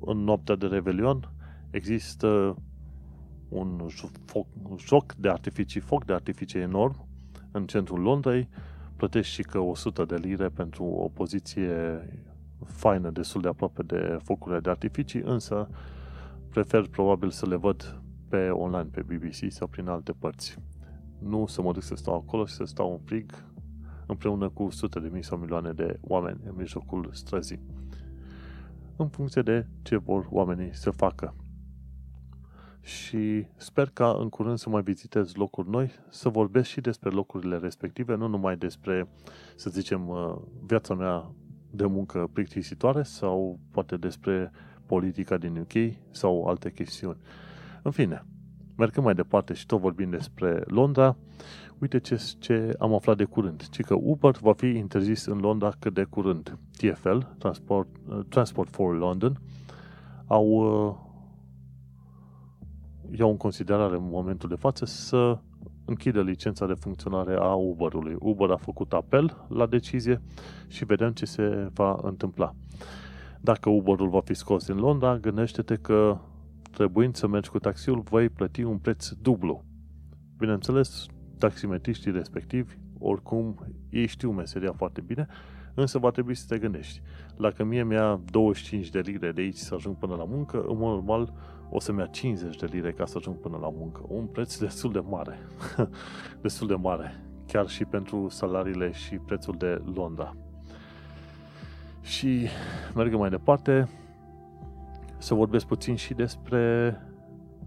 [0.00, 1.30] în noaptea de Revelion
[1.70, 2.56] există
[3.48, 3.86] un
[4.24, 7.06] foc, un joc de artificii, foc de artificii enorm
[7.50, 8.48] în centrul Londrei,
[8.96, 11.74] plătești și că 100 de lire pentru o poziție
[12.64, 15.68] faină, destul de aproape de focurile de artificii, însă
[16.50, 20.58] prefer probabil să le văd pe online, pe BBC sau prin alte părți.
[21.18, 23.44] Nu să mă duc să stau acolo și să stau în frig
[24.06, 27.60] împreună cu sute de mii sau milioane de oameni în mijlocul străzii
[28.96, 31.34] în funcție de ce vor oamenii să facă.
[32.80, 37.56] Și sper ca în curând să mai vizitez locuri noi, să vorbesc și despre locurile
[37.56, 39.08] respective, nu numai despre,
[39.56, 40.36] să zicem, uh,
[40.66, 41.30] viața mea
[41.70, 44.50] de muncă plictisitoare sau poate despre
[44.86, 47.18] politica din UK sau alte chestiuni.
[47.82, 48.24] În fine,
[48.76, 51.16] mergând mai departe și tot vorbim despre Londra,
[51.80, 55.70] uite ce, ce am aflat de curând, ci că Uber va fi interzis în Londra
[55.78, 56.58] cât de curând.
[56.76, 59.40] TFL, Transport, uh, Transport for London,
[60.26, 60.94] au uh,
[63.18, 65.38] iau în considerare în momentul de față să
[65.84, 68.16] închidă licența de funcționare a Uber-ului.
[68.18, 70.22] Uber a făcut apel la decizie
[70.68, 72.54] și vedem ce se va întâmpla.
[73.40, 76.18] Dacă Uber-ul va fi scos din Londra, gândește-te că
[76.70, 79.64] trebuind să mergi cu taxiul, vei plăti un preț dublu.
[80.38, 81.06] Bineînțeles,
[81.38, 85.26] taximetriștii respectivi, oricum, ei știu meseria foarte bine,
[85.74, 87.00] însă va trebui să te gândești.
[87.38, 90.92] Dacă mie mi-a 25 de lire de aici să ajung până la muncă, în mod
[90.92, 91.32] normal
[91.70, 94.00] o să-mi ia 50 de lire ca să ajung până la muncă.
[94.08, 95.38] Un preț destul de mare.
[96.42, 97.24] destul de mare.
[97.46, 100.36] Chiar și pentru salariile și prețul de Londra.
[102.02, 102.46] Și
[102.94, 103.88] mergem mai departe
[105.18, 106.96] să vorbesc puțin și despre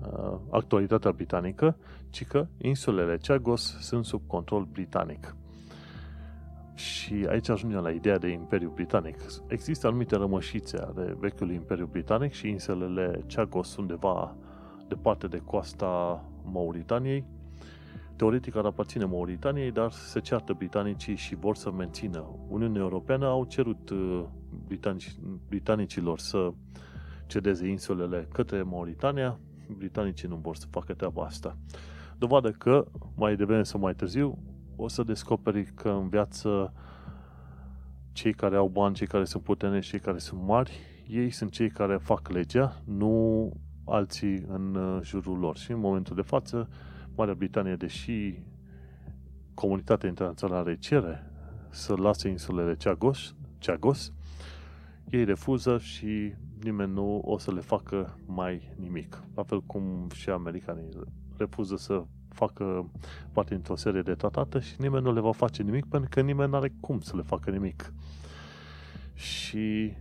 [0.02, 1.78] uh, actualitatea britanică,
[2.10, 5.36] ci că insulele Chagos sunt sub control britanic.
[6.74, 9.16] Și aici ajungem la ideea de Imperiu Britanic.
[9.48, 14.36] Există anumite rămășițe ale vechiului Imperiu Britanic și insulele Chagos undeva
[14.88, 17.26] departe de coasta Mauritaniei.
[18.16, 22.26] Teoretic ar aparține Mauritaniei, dar se ceartă britanicii și vor să mențină.
[22.48, 24.24] Uniunea Europeană au cerut uh,
[24.68, 25.16] britanici,
[25.48, 26.52] britanicilor să
[27.28, 29.40] cedeze insulele către Mauritania.
[29.78, 31.58] Britanicii nu vor să facă treaba asta.
[32.18, 34.38] Dovadă că, mai devreme sau mai târziu,
[34.76, 36.74] o să descoperi că în viață
[38.12, 41.70] cei care au bani, cei care sunt puternici, cei care sunt mari, ei sunt cei
[41.70, 43.52] care fac legea, nu
[43.86, 45.58] alții în uh, jurul lor.
[45.58, 46.70] Și în momentul de față,
[47.16, 48.44] Marea Britanie, deși
[49.54, 51.32] comunitatea internațională cere
[51.70, 54.14] să lase insulele Chagos, Chagos,
[55.10, 56.34] ei refuză și
[56.64, 59.24] nimeni nu o să le facă mai nimic.
[59.36, 60.90] La fel cum și americanii
[61.38, 62.92] refuză să facă
[63.32, 66.50] parte într-o serie de tratate și nimeni nu le va face nimic pentru că nimeni
[66.50, 67.94] nu are cum să le facă nimic.
[69.14, 69.94] Și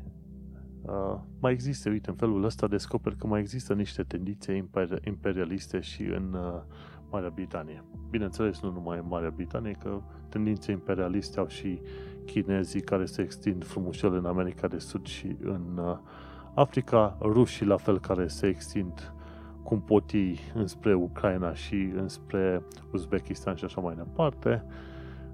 [0.83, 4.69] uh, mai există, uite, în felul ăsta descoper că mai există niște tendințe
[5.05, 6.63] imperialiste și în uh,
[7.11, 7.85] Marea Britanie.
[8.11, 11.81] Bineînțeles, nu numai în Marea Britanie, că tendințe imperialiste au și
[12.25, 15.99] chinezii care se extind frumușel în America de Sud și în uh,
[16.55, 19.13] Africa, rușii la fel care se extind
[19.69, 24.65] cum pot ei înspre Ucraina și înspre Uzbekistan și așa mai departe.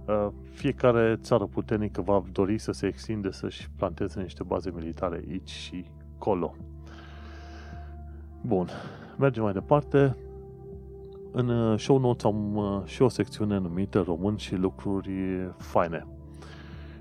[0.06, 5.50] Uh, fiecare țară puternică va dori să se extinde, să-și planteze niște baze militare aici
[5.50, 5.84] și
[6.18, 6.54] colo.
[8.40, 8.68] Bun,
[9.18, 10.16] mergem mai departe.
[11.32, 15.12] În uh, show notes am uh, și o secțiune numită Român și lucruri
[15.58, 16.06] faine.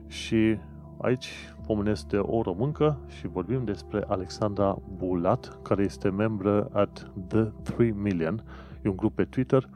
[0.08, 0.58] Și
[1.02, 7.44] aici pomenesc de o româncă și vorbim despre Alexandra Bulat, care este membră at The
[7.44, 8.44] 3 Million,
[8.82, 9.70] e un grup pe Twitter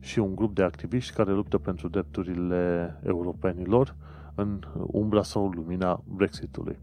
[0.00, 3.96] și un grup de activiști care luptă pentru drepturile europenilor
[4.34, 6.78] în umbra sau lumina Brexitului.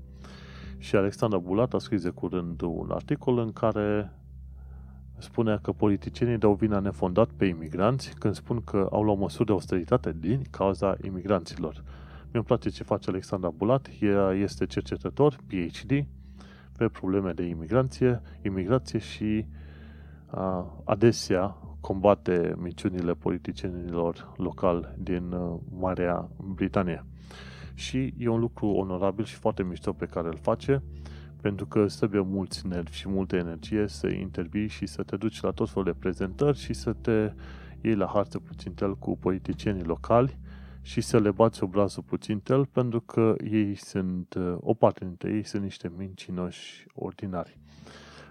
[0.78, 4.12] Și Alexandra Bulat a scris de curând un articol în care
[5.18, 9.52] spunea că politicienii dau vina nefondat pe imigranți când spun că au luat măsuri de
[9.52, 11.84] austeritate din cauza imigranților
[12.36, 16.06] mi-mi place ce face Alexandra Bulat, ea este cercetător, PhD,
[16.78, 19.46] pe probleme de imigrație, imigrație și
[20.26, 27.06] a, adesea combate minciunile politicienilor locali din uh, Marea Britanie.
[27.74, 30.84] Și e un lucru onorabil și foarte mișto pe care îl face,
[31.42, 35.42] pentru că îți trebuie mulți nervi și multă energie să intervii și să te duci
[35.42, 37.34] la tot felul de prezentări și să te
[37.82, 40.38] iei la harță puțin cu politicienii locali
[40.86, 45.32] și să le bați obrazul puțin tel, pentru că ei sunt, uh, o parte dintre
[45.32, 47.60] ei sunt niște mincinoși ordinari.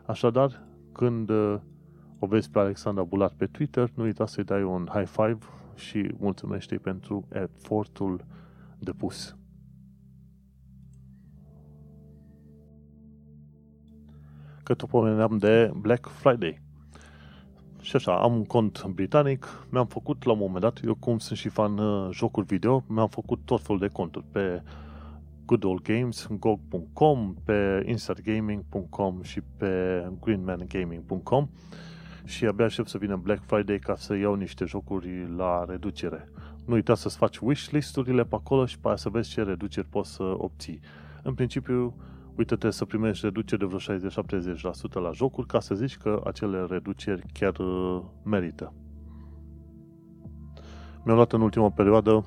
[0.06, 1.60] Așadar, când uh,
[2.18, 5.38] o vezi pe Alexandra Bulat pe Twitter, nu uita să-i dai un high five
[5.74, 8.24] și mulțumește pentru efortul
[8.78, 9.36] depus.
[14.62, 16.63] Că tot pomeneam de Black Friday.
[17.84, 21.38] Și așa, am un cont britanic, mi-am făcut la un moment dat, eu cum sunt
[21.38, 24.62] și fan uh, jocuri video, mi-am făcut tot felul de conturi pe
[25.44, 31.48] Good Old Games, GOG.com, pe InsertGaming.com și pe GreenManGaming.com
[32.24, 36.28] și abia aștept să vină Black Friday ca să iau niște jocuri la reducere.
[36.66, 40.12] Nu uita să-ți faci wishlist-urile pe acolo și pe aia să vezi ce reduceri poți
[40.12, 40.80] să obții.
[41.22, 41.94] În principiu,
[42.36, 47.22] uite-te să primești reduceri de vreo 60-70% la jocuri ca să zici că acele reduceri
[47.32, 48.72] chiar uh, merită.
[51.04, 52.24] Mi-am luat în ultima perioadă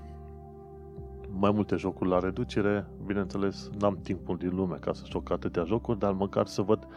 [1.40, 2.88] mai multe jocuri la reducere.
[3.06, 6.88] Bineînțeles, n-am timpul din lume ca să joc atâtea jocuri, dar măcar să văd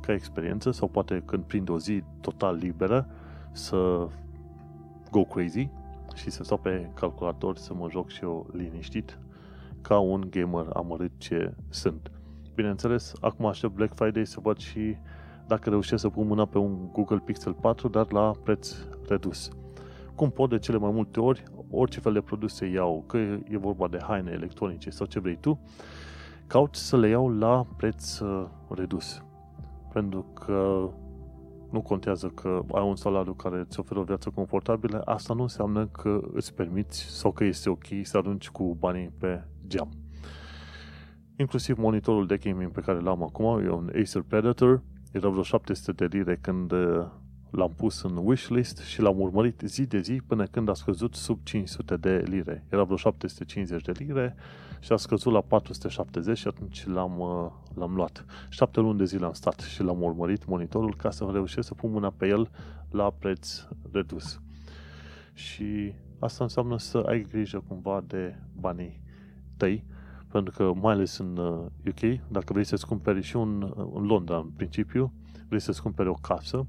[0.00, 3.06] ca experiență sau poate când prind o zi total liberă
[3.52, 4.08] să
[5.10, 5.70] go crazy
[6.14, 9.18] și să stau pe calculator să mă joc și eu liniștit
[9.80, 12.10] ca un gamer amărât ce sunt.
[12.58, 14.96] Bineînțeles, acum aștept Black Friday să văd și
[15.46, 18.74] dacă reușesc să pun mâna pe un Google Pixel 4, dar la preț
[19.08, 19.50] redus.
[20.14, 23.16] Cum pot de cele mai multe ori, orice fel de produse iau, că
[23.48, 25.60] e vorba de haine electronice sau ce vrei tu,
[26.46, 29.22] caut să le iau la preț uh, redus.
[29.92, 30.90] Pentru că
[31.70, 35.86] nu contează că ai un salariu care îți oferă o viață confortabilă, asta nu înseamnă
[35.86, 40.07] că îți permiți sau că este ok să arunci cu banii pe geam.
[41.40, 44.82] Inclusiv monitorul de gaming pe care l-am acum, e un Acer Predator,
[45.12, 47.06] era vreo 700 de lire când uh,
[47.50, 51.38] l-am pus în wishlist și l-am urmărit zi de zi până când a scăzut sub
[51.42, 52.64] 500 de lire.
[52.68, 54.34] Era vreo 750 de lire
[54.80, 58.24] și a scăzut la 470 și atunci l-am, uh, l-am luat.
[58.48, 61.90] Șapte luni de zile am stat și l-am urmărit monitorul ca să reușesc să pun
[61.90, 62.50] mâna pe el
[62.90, 64.40] la preț redus.
[65.32, 69.02] Și asta înseamnă să ai grijă cumva de banii
[69.56, 69.84] tăi,
[70.32, 71.36] pentru că mai ales în
[71.86, 75.12] UK, uh, dacă vrei să-ți cumperi și un, uh, în Londra în principiu,
[75.48, 76.66] vrei să-ți cumperi o casă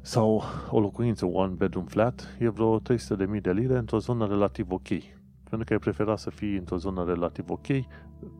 [0.00, 4.88] sau o locuință, one bedroom flat, e vreo 300.000 de lire într-o zonă relativ ok
[5.56, 7.66] pentru că ai preferat să fii într-o zonă relativ ok,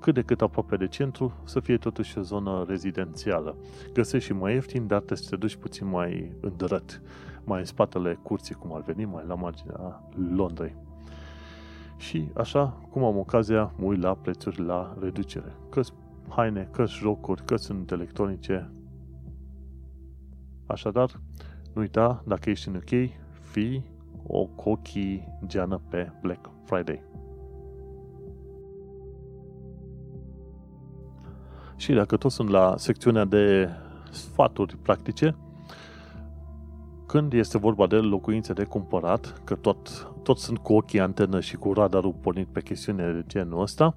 [0.01, 3.57] cât de cât aproape de centru, să fie totuși o zonă rezidențială.
[3.93, 7.03] Găsești și mai ieftin, dar te, te duci puțin mai îndărăt,
[7.45, 10.03] mai în spatele curții, cum ar veni, mai la marginea
[10.35, 10.77] Londrei.
[12.07, 15.53] Și așa, cum am ocazia, mă uit la prețuri la reducere.
[15.71, 15.81] Că
[16.29, 18.71] haine, că jocuri, că sunt electronice.
[20.67, 21.21] Așadar,
[21.75, 23.85] nu uita, dacă ești în UK, fii
[24.27, 27.03] o cochii geană pe Black Friday.
[31.77, 33.69] Și dacă tot sunt la secțiunea de
[34.11, 35.37] sfaturi practice,
[37.15, 41.57] când este vorba de locuințe de cumpărat, că tot, tot sunt cu ochii antenă și
[41.57, 43.97] cu radarul pornit pe chestiune de genul ăsta,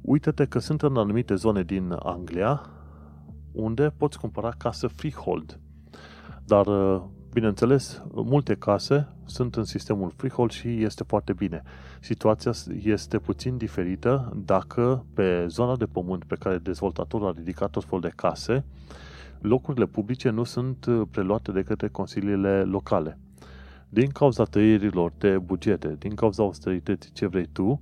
[0.00, 2.62] uită-te că sunt în anumite zone din Anglia
[3.52, 5.60] unde poți cumpăra casă freehold.
[6.44, 6.66] Dar
[7.32, 11.62] Bineînțeles, multe case sunt în sistemul freehold și este foarte bine.
[12.00, 12.52] Situația
[12.82, 18.00] este puțin diferită dacă pe zona de pământ pe care dezvoltatorul a ridicat tot felul
[18.00, 18.64] de case,
[19.40, 23.18] locurile publice nu sunt preluate de către consiliile locale.
[23.88, 27.80] Din cauza tăierilor de bugete, din cauza austerității ce vrei tu,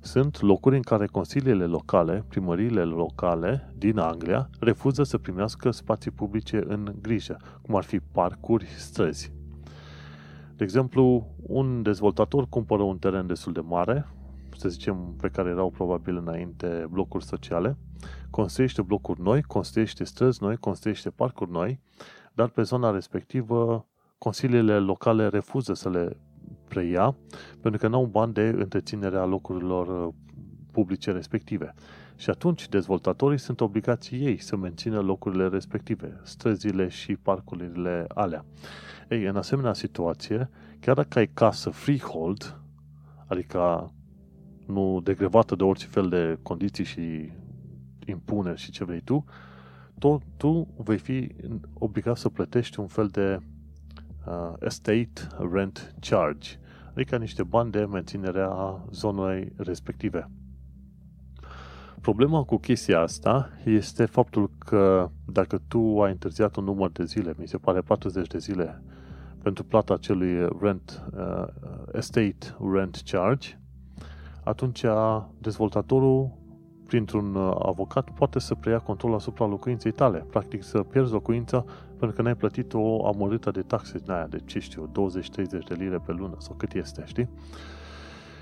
[0.00, 6.64] sunt locuri în care consiliile locale, primăriile locale din Anglia, refuză să primească spații publice
[6.66, 9.32] în grijă, cum ar fi parcuri, străzi.
[10.56, 14.06] De exemplu, un dezvoltator cumpără un teren destul de mare,
[14.56, 17.76] să zicem, pe care erau probabil înainte blocuri sociale,
[18.30, 21.80] construiește blocuri noi, construiește străzi noi, construiește parcuri noi,
[22.34, 23.86] dar pe zona respectivă
[24.18, 26.16] consiliile locale refuză să le
[26.68, 27.16] preia,
[27.60, 30.14] pentru că nu au bani de întreținere a locurilor uh,
[30.72, 31.74] publice respective.
[32.16, 38.44] Și atunci dezvoltatorii sunt obligați ei să mențină locurile respective, străzile și parcurile alea.
[39.08, 40.50] Ei, în asemenea situație,
[40.80, 42.60] chiar dacă ai casă freehold,
[43.26, 43.90] adică
[44.66, 47.30] nu degrevată de orice fel de condiții și
[48.06, 49.24] impuneri și ce vrei tu,
[49.98, 51.34] tot tu vei fi
[51.74, 53.40] obligat să plătești un fel de
[54.26, 55.10] uh, estate
[55.52, 56.48] rent charge,
[56.90, 60.30] adică niște bani de menținere a zonei respective.
[62.00, 67.34] Problema cu chestia asta este faptul că dacă tu ai întârziat un număr de zile,
[67.38, 68.82] mi se pare 40 de zile,
[69.42, 71.46] pentru plata acelui rent, uh,
[71.92, 73.58] estate rent charge,
[74.44, 74.84] atunci
[75.38, 76.30] dezvoltatorul,
[76.86, 80.18] printr-un uh, avocat, poate să preia controlul asupra locuinței tale.
[80.18, 81.64] Practic să pierzi locuința
[81.98, 85.74] pentru că n-ai plătit o amărâtă de taxe din aia, de ce știu, 20-30 de
[85.74, 87.28] lire pe lună sau cât este, știi?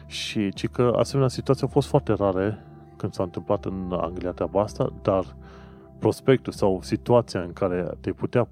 [0.07, 2.65] Și ci că asemenea situații au fost foarte rare
[2.97, 5.37] când s-a întâmplat în Anglia treaba asta, dar
[5.99, 8.49] prospectul sau situația în care te putea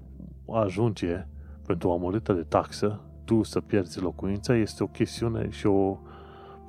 [0.51, 1.27] ajunge
[1.65, 5.97] pentru o amărâtă de taxă, tu să pierzi locuința, este o chestiune și o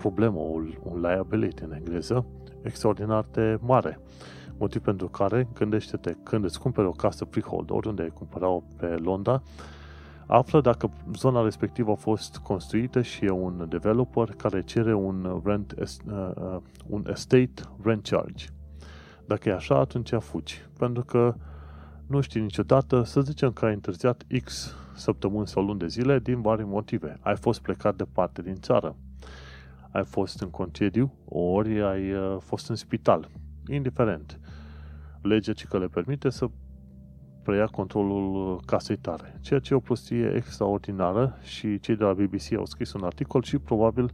[0.01, 0.41] problemă,
[0.83, 2.27] un liability în engleză,
[2.63, 4.01] extraordinar de mare.
[4.59, 9.43] Motiv pentru care, gândește-te, când îți cumperi o casă freehold, oriunde ai cumpărat-o pe Londra,
[10.27, 15.75] află dacă zona respectivă a fost construită și e un developer care cere un, rent,
[15.79, 18.47] uh, uh, un estate rent charge.
[19.27, 20.69] Dacă e așa, atunci fugi.
[20.79, 21.35] Pentru că
[22.07, 26.41] nu știi niciodată, să zicem că ai întârziat X săptămâni sau luni de zile din
[26.41, 27.19] vari motive.
[27.21, 28.97] Ai fost plecat departe din țară.
[29.93, 33.29] Ai fost în concediu, ori ai uh, fost în spital.
[33.67, 34.41] Indiferent
[35.23, 36.51] legea ce că le permite să
[37.43, 39.39] preia controlul casei tare.
[39.41, 43.43] Ceea ce e o prostie extraordinară și cei de la BBC au scris un articol
[43.43, 44.11] și probabil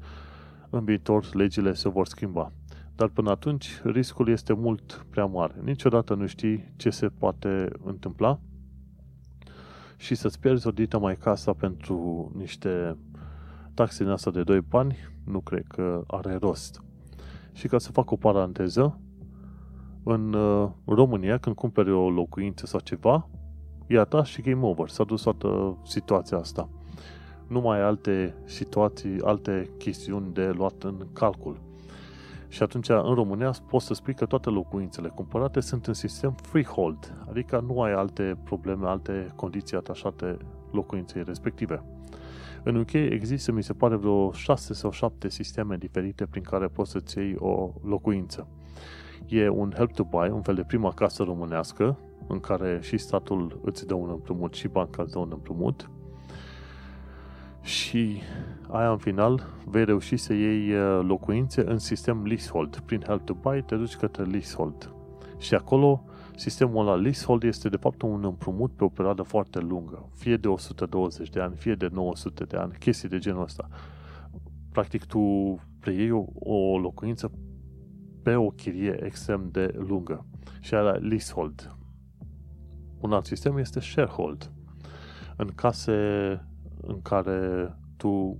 [0.70, 2.52] în viitor legile se vor schimba.
[2.94, 5.54] Dar până atunci, riscul este mult prea mare.
[5.64, 8.40] Niciodată nu știi ce se poate întâmpla
[9.96, 12.96] și să-ți pierzi o dită mai casa pentru niște
[13.76, 16.82] taxe din asta de 2 bani, nu cred că are rost.
[17.52, 19.00] Și ca să fac o paranteză,
[20.02, 23.28] în uh, România, când cumperi o locuință sau ceva,
[23.86, 24.88] e a ta și game over.
[24.88, 26.68] S-a dus toată situația asta.
[27.46, 31.60] Nu mai ai alte situații, alte chestiuni de luat în calcul.
[32.48, 37.24] Și atunci, în România, poți să spui că toate locuințele cumpărate sunt în sistem freehold,
[37.28, 40.36] adică nu ai alte probleme, alte condiții atașate
[40.70, 41.95] locuinței respective.
[42.68, 46.90] În UK există, mi se pare, vreo 6 sau 7 sisteme diferite prin care poți
[46.90, 48.48] să-ți iei o locuință.
[49.26, 51.98] E un help to buy, un fel de prima casă românească,
[52.28, 55.90] în care și statul îți dă un împrumut și banca îți dă un împrumut.
[57.62, 58.20] Și
[58.68, 62.78] aia în final vei reuși să iei uh, locuințe în sistem leasehold.
[62.78, 64.94] Prin help to buy te duci către leasehold.
[65.38, 66.04] Și acolo
[66.36, 70.08] sistemul ăla leasehold este de fapt un împrumut pe o perioadă foarte lungă.
[70.14, 73.68] Fie de 120 de ani, fie de 900 de ani, chestii de genul ăsta.
[74.72, 75.20] Practic tu
[75.80, 77.30] preiei o, o locuință
[78.22, 80.26] pe o chirie extrem de lungă.
[80.60, 81.76] Și aia leasehold.
[83.00, 84.50] Un alt sistem este sharehold.
[85.36, 85.92] În case
[86.80, 88.38] în care tu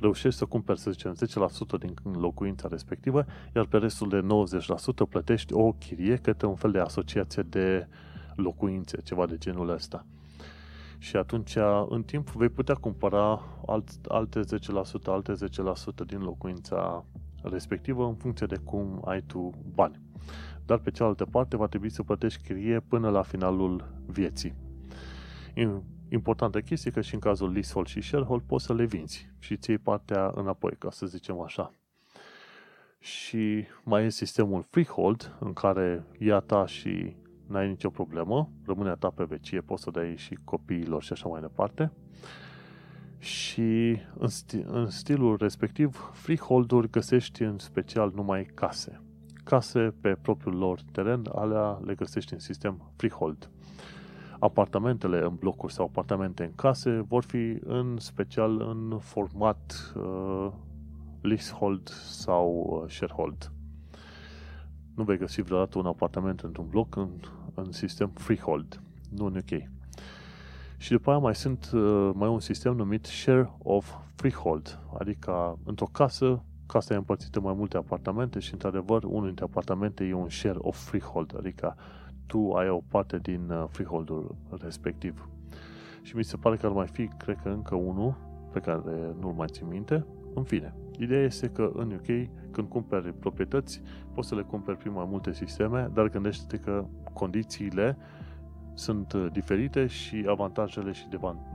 [0.00, 3.24] reușești să cumperi, să zicem, 10% din locuința respectivă,
[3.54, 4.26] iar pe restul de
[5.06, 7.88] 90% plătești o chirie către un fel de asociație de
[8.34, 10.06] locuințe, ceva de genul ăsta.
[10.98, 11.56] Și atunci,
[11.88, 14.44] în timp, vei putea cumpăra alt, alte 10%,
[15.04, 17.04] alte 10% din locuința
[17.42, 20.00] respectivă în funcție de cum ai tu bani.
[20.66, 24.54] Dar pe cealaltă parte va trebui să plătești chirie până la finalul vieții.
[26.12, 29.72] Importantă chestie că și în cazul leasehold și sharehold poți să le vinzi și ți
[29.72, 31.72] partea înapoi, ca să zicem așa.
[32.98, 38.94] Și mai e sistemul freehold, în care ia ta și n-ai nicio problemă, rămâne a
[38.94, 41.92] ta pe vecie, poți să dai și copiilor și așa mai departe.
[43.18, 49.00] Și în, sti- în stilul respectiv, freehold-uri găsești în special numai case.
[49.44, 53.50] Case pe propriul lor teren, alea le găsești în sistem freehold
[54.40, 60.52] apartamentele în blocuri sau apartamente în case vor fi în special în format uh,
[61.20, 63.52] leasehold sau uh, sharehold.
[64.94, 67.10] Nu vei găsi vreodată un apartament într-un bloc în,
[67.54, 69.68] în sistem freehold, nu în UK.
[70.76, 75.88] Și după aia mai sunt uh, mai un sistem numit share of freehold, adică într-o
[75.92, 80.58] casă, casa e împărțită mai multe apartamente și într-adevăr unul dintre apartamente e un share
[80.58, 81.76] of freehold, adică
[82.30, 85.28] tu ai o parte din uh, freeholdul respectiv.
[86.02, 88.14] Și mi se pare că ar mai fi, cred că încă unul,
[88.52, 90.06] pe care nu-l mai țin minte.
[90.34, 93.82] În fine, ideea este că în UK, când cumperi proprietăți,
[94.14, 97.96] poți să le cumperi prin mai multe sisteme, dar gândește-te că condițiile
[98.74, 101.08] sunt uh, diferite și avantajele și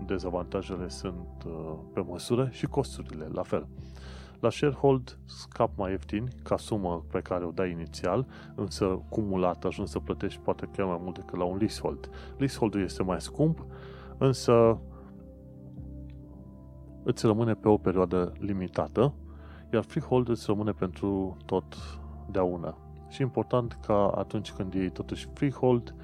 [0.05, 3.67] dezavantajele sunt uh, pe măsură și costurile la fel.
[4.45, 9.91] La sharehold scap mai ieftin ca sumă pe care o dai inițial, însă cumulat ajungi
[9.91, 12.09] să plătești poate chiar mai mult decât la un leasehold.
[12.37, 13.65] Leaseholdul este mai scump,
[14.17, 14.79] însă
[17.03, 19.13] îți rămâne pe o perioadă limitată,
[19.73, 21.75] iar freehold îți rămâne pentru tot
[22.43, 22.77] una.
[23.07, 25.95] Și important ca atunci când iei totuși freehold,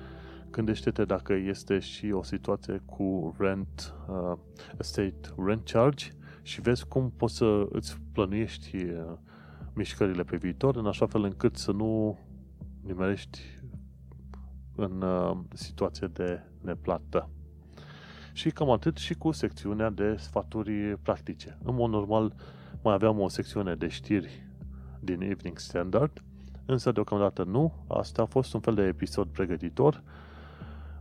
[0.51, 4.37] gândește-te dacă este și o situație cu rent, uh,
[4.79, 6.11] estate rent charge,
[6.41, 9.17] și vezi cum poți să îți plănuiești uh,
[9.73, 12.19] mișcările pe viitor în așa fel încât să nu
[12.81, 13.39] nimerești
[14.75, 17.29] în uh, situație de neplată.
[18.33, 21.57] Și cam atât și cu secțiunea de sfaturi practice.
[21.63, 22.33] În mod normal
[22.83, 24.47] mai aveam o secțiune de știri
[24.99, 26.23] din Evening Standard,
[26.65, 27.73] însă deocamdată nu.
[27.87, 30.03] Asta a fost un fel de episod pregătitor.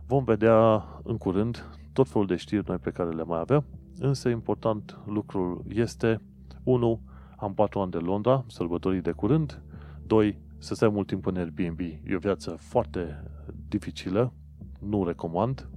[0.05, 3.65] Vom vedea în curând tot felul de știri noi pe care le mai avem
[3.99, 6.21] Însă important lucrul este
[6.63, 7.01] 1.
[7.37, 9.61] Am 4 ani de Londra, sărbătorii de curând
[10.05, 10.37] 2.
[10.57, 11.79] Să stai mult timp în Airbnb.
[11.79, 13.23] E o viață foarte
[13.67, 14.33] dificilă,
[14.79, 15.69] nu recomand.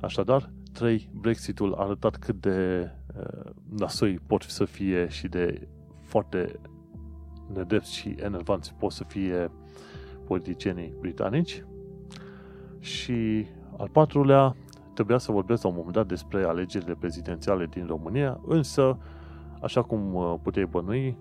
[0.00, 1.10] Așadar, 3.
[1.12, 5.68] Brexitul a arătat cât de uh, nasoi pot să fie și de
[6.00, 6.60] foarte
[7.52, 9.50] nedrepți și enervanți pot să fie
[10.26, 11.64] politicienii britanici.
[12.78, 13.46] Și
[13.76, 14.56] al patrulea,
[14.94, 18.98] Trebuia să vorbesc la un moment dat despre alegerile prezidențiale din România, însă,
[19.60, 21.16] așa cum uh, puteai bănui,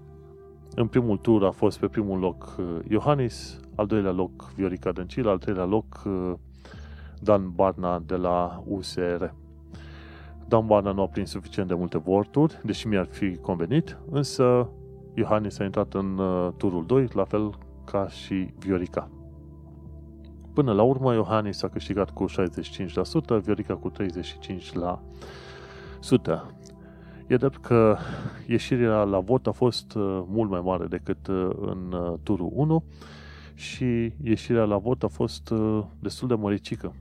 [0.75, 5.29] în primul tur a fost pe primul loc uh, Iohannis, al doilea loc Viorica Dăncilă,
[5.29, 6.33] al treilea loc uh,
[7.19, 9.23] Dan Barna de la USR.
[10.47, 14.69] Dan Barna nu a prins suficient de multe voturi, deși mi-ar fi convenit, însă
[15.13, 19.09] Iohannis a intrat în uh, turul 2, la fel ca și Viorica.
[20.53, 22.31] Până la urmă, Iohannis a câștigat cu 65%,
[23.41, 23.95] Viorica cu 35%.
[27.27, 27.97] E drept că
[28.47, 32.83] ieșirea la vot a fost uh, mult mai mare decât uh, în uh, turul 1
[33.53, 35.53] și ieșirea la vot a fost
[35.99, 36.93] destul de măricică,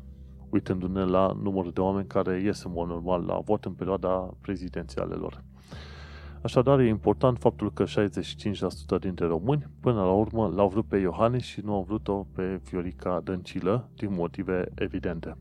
[0.50, 5.42] uitându-ne la numărul de oameni care ies în mod normal la vot în perioada prezidențialelor.
[6.42, 11.42] Așadar, e important faptul că 65% dintre români, până la urmă, l-au vrut pe Iohannis
[11.42, 15.36] și nu au vrut-o pe Fiorica Dăncilă, din motive evidente.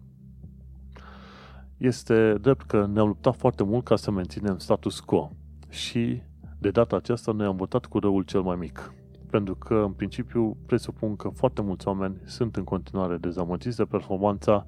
[1.77, 5.31] Este drept că ne-am luptat foarte mult ca să menținem status quo
[5.69, 6.21] și
[6.59, 8.93] de data aceasta ne-am votat cu răul cel mai mic.
[9.29, 14.65] Pentru că, în principiu, presupun că foarte mulți oameni sunt în continuare dezamăgiți de performanța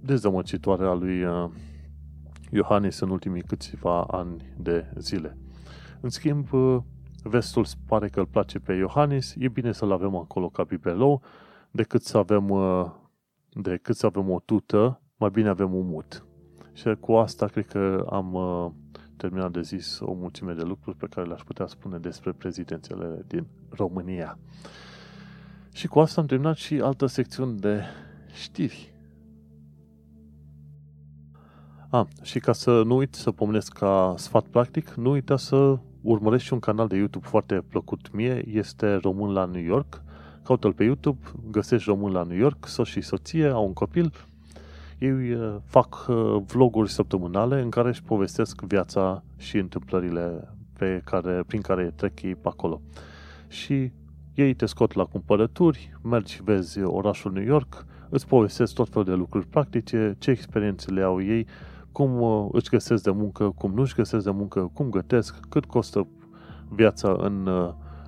[0.00, 1.50] dezamăgitoare a lui uh,
[2.54, 5.36] Iohannis în ultimii câțiva ani de zile.
[6.00, 6.78] În schimb, uh,
[7.22, 11.22] vestul pare că îl place pe Iohannis, e bine să-l avem acolo ca bibelou,
[11.70, 12.90] decât să avem uh,
[13.52, 16.24] decât să avem o tută, mai bine avem un mut.
[16.72, 18.70] Și cu asta cred că am uh,
[19.16, 23.46] terminat de zis o mulțime de lucruri pe care le-aș putea spune despre prezidențiale din
[23.68, 24.38] România.
[25.72, 27.82] Și cu asta am terminat și altă secțiune de
[28.32, 28.93] știri.
[31.94, 36.46] A, și ca să nu uit să pomenesc ca sfat practic, nu uita să urmărești
[36.46, 40.02] și un canal de YouTube foarte plăcut mie, este Român la New York,
[40.44, 41.18] Caută-l pe YouTube,
[41.50, 44.12] găsești român la New York, soț și soție, au un copil.
[44.98, 51.42] Ei uh, fac uh, vloguri săptămânale în care își povestesc viața și întâmplările pe care,
[51.46, 52.80] prin care trec ei pe acolo.
[53.48, 53.92] Și
[54.34, 59.14] ei te scot la cumpărături, mergi, vezi orașul New York, îți povestesc tot felul de
[59.14, 61.46] lucruri practice, ce experiențe le au ei,
[61.94, 65.64] cum uh, își găsesc de muncă, cum nu își găsesc de muncă, cum gătesc, cât
[65.64, 66.06] costă
[66.68, 67.48] viața în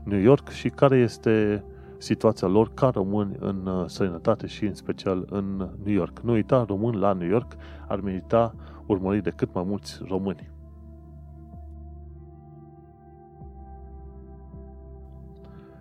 [0.04, 1.64] New York și care este
[1.98, 6.20] situația lor ca români în uh, străinătate și în special în New York.
[6.20, 7.56] Nu uita, român la New York
[7.88, 8.54] ar merita
[8.86, 10.50] urmărit de cât mai mulți români.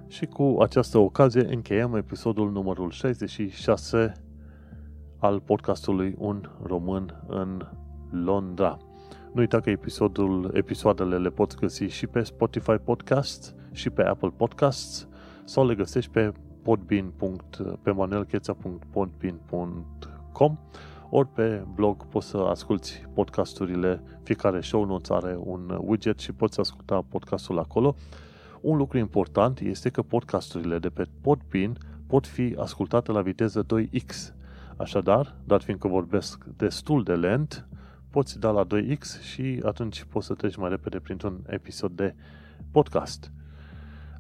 [0.08, 4.12] Și cu această ocazie încheiem episodul numărul 66
[5.18, 7.68] al podcastului Un Român în
[8.24, 8.78] Londra.
[9.34, 14.32] Nu uita că episodul, episoadele le poți găsi și pe Spotify Podcasts și pe Apple
[14.38, 15.08] Podcasts
[15.44, 16.32] sau le găsești pe
[16.62, 17.14] podbean.
[17.82, 20.58] pe manuelcheța.podbean.com
[21.10, 26.60] ori pe blog poți să asculti podcasturile, fiecare show notes are un widget și poți
[26.60, 27.96] asculta podcastul acolo.
[28.62, 31.78] Un lucru important este că podcasturile de pe Podbean
[32.08, 34.34] pot fi ascultate la viteză 2x.
[34.78, 37.68] Așadar, dat fiindcă vorbesc destul de lent,
[38.16, 42.16] poți da la 2x și atunci poți să treci mai repede printr-un episod de
[42.72, 43.32] podcast.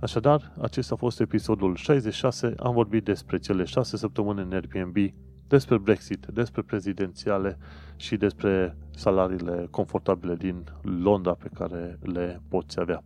[0.01, 2.53] Așadar, acesta a fost episodul 66.
[2.57, 5.13] Am vorbit despre cele 6 săptămâni în Airbnb,
[5.47, 7.57] despre Brexit, despre prezidențiale
[7.95, 13.03] și despre salariile confortabile din Londra pe care le poți avea.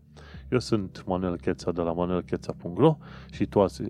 [0.52, 2.98] Eu sunt Manuel Cheța de la manuelcheța.ro
[3.32, 3.84] și tu, azi,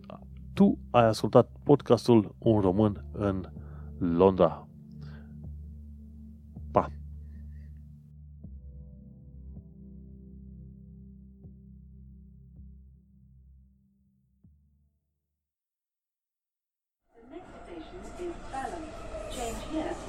[0.54, 3.46] tu ai ascultat podcastul Un Român în
[3.98, 4.69] Londra.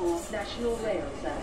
[0.01, 1.40] National Rail Service.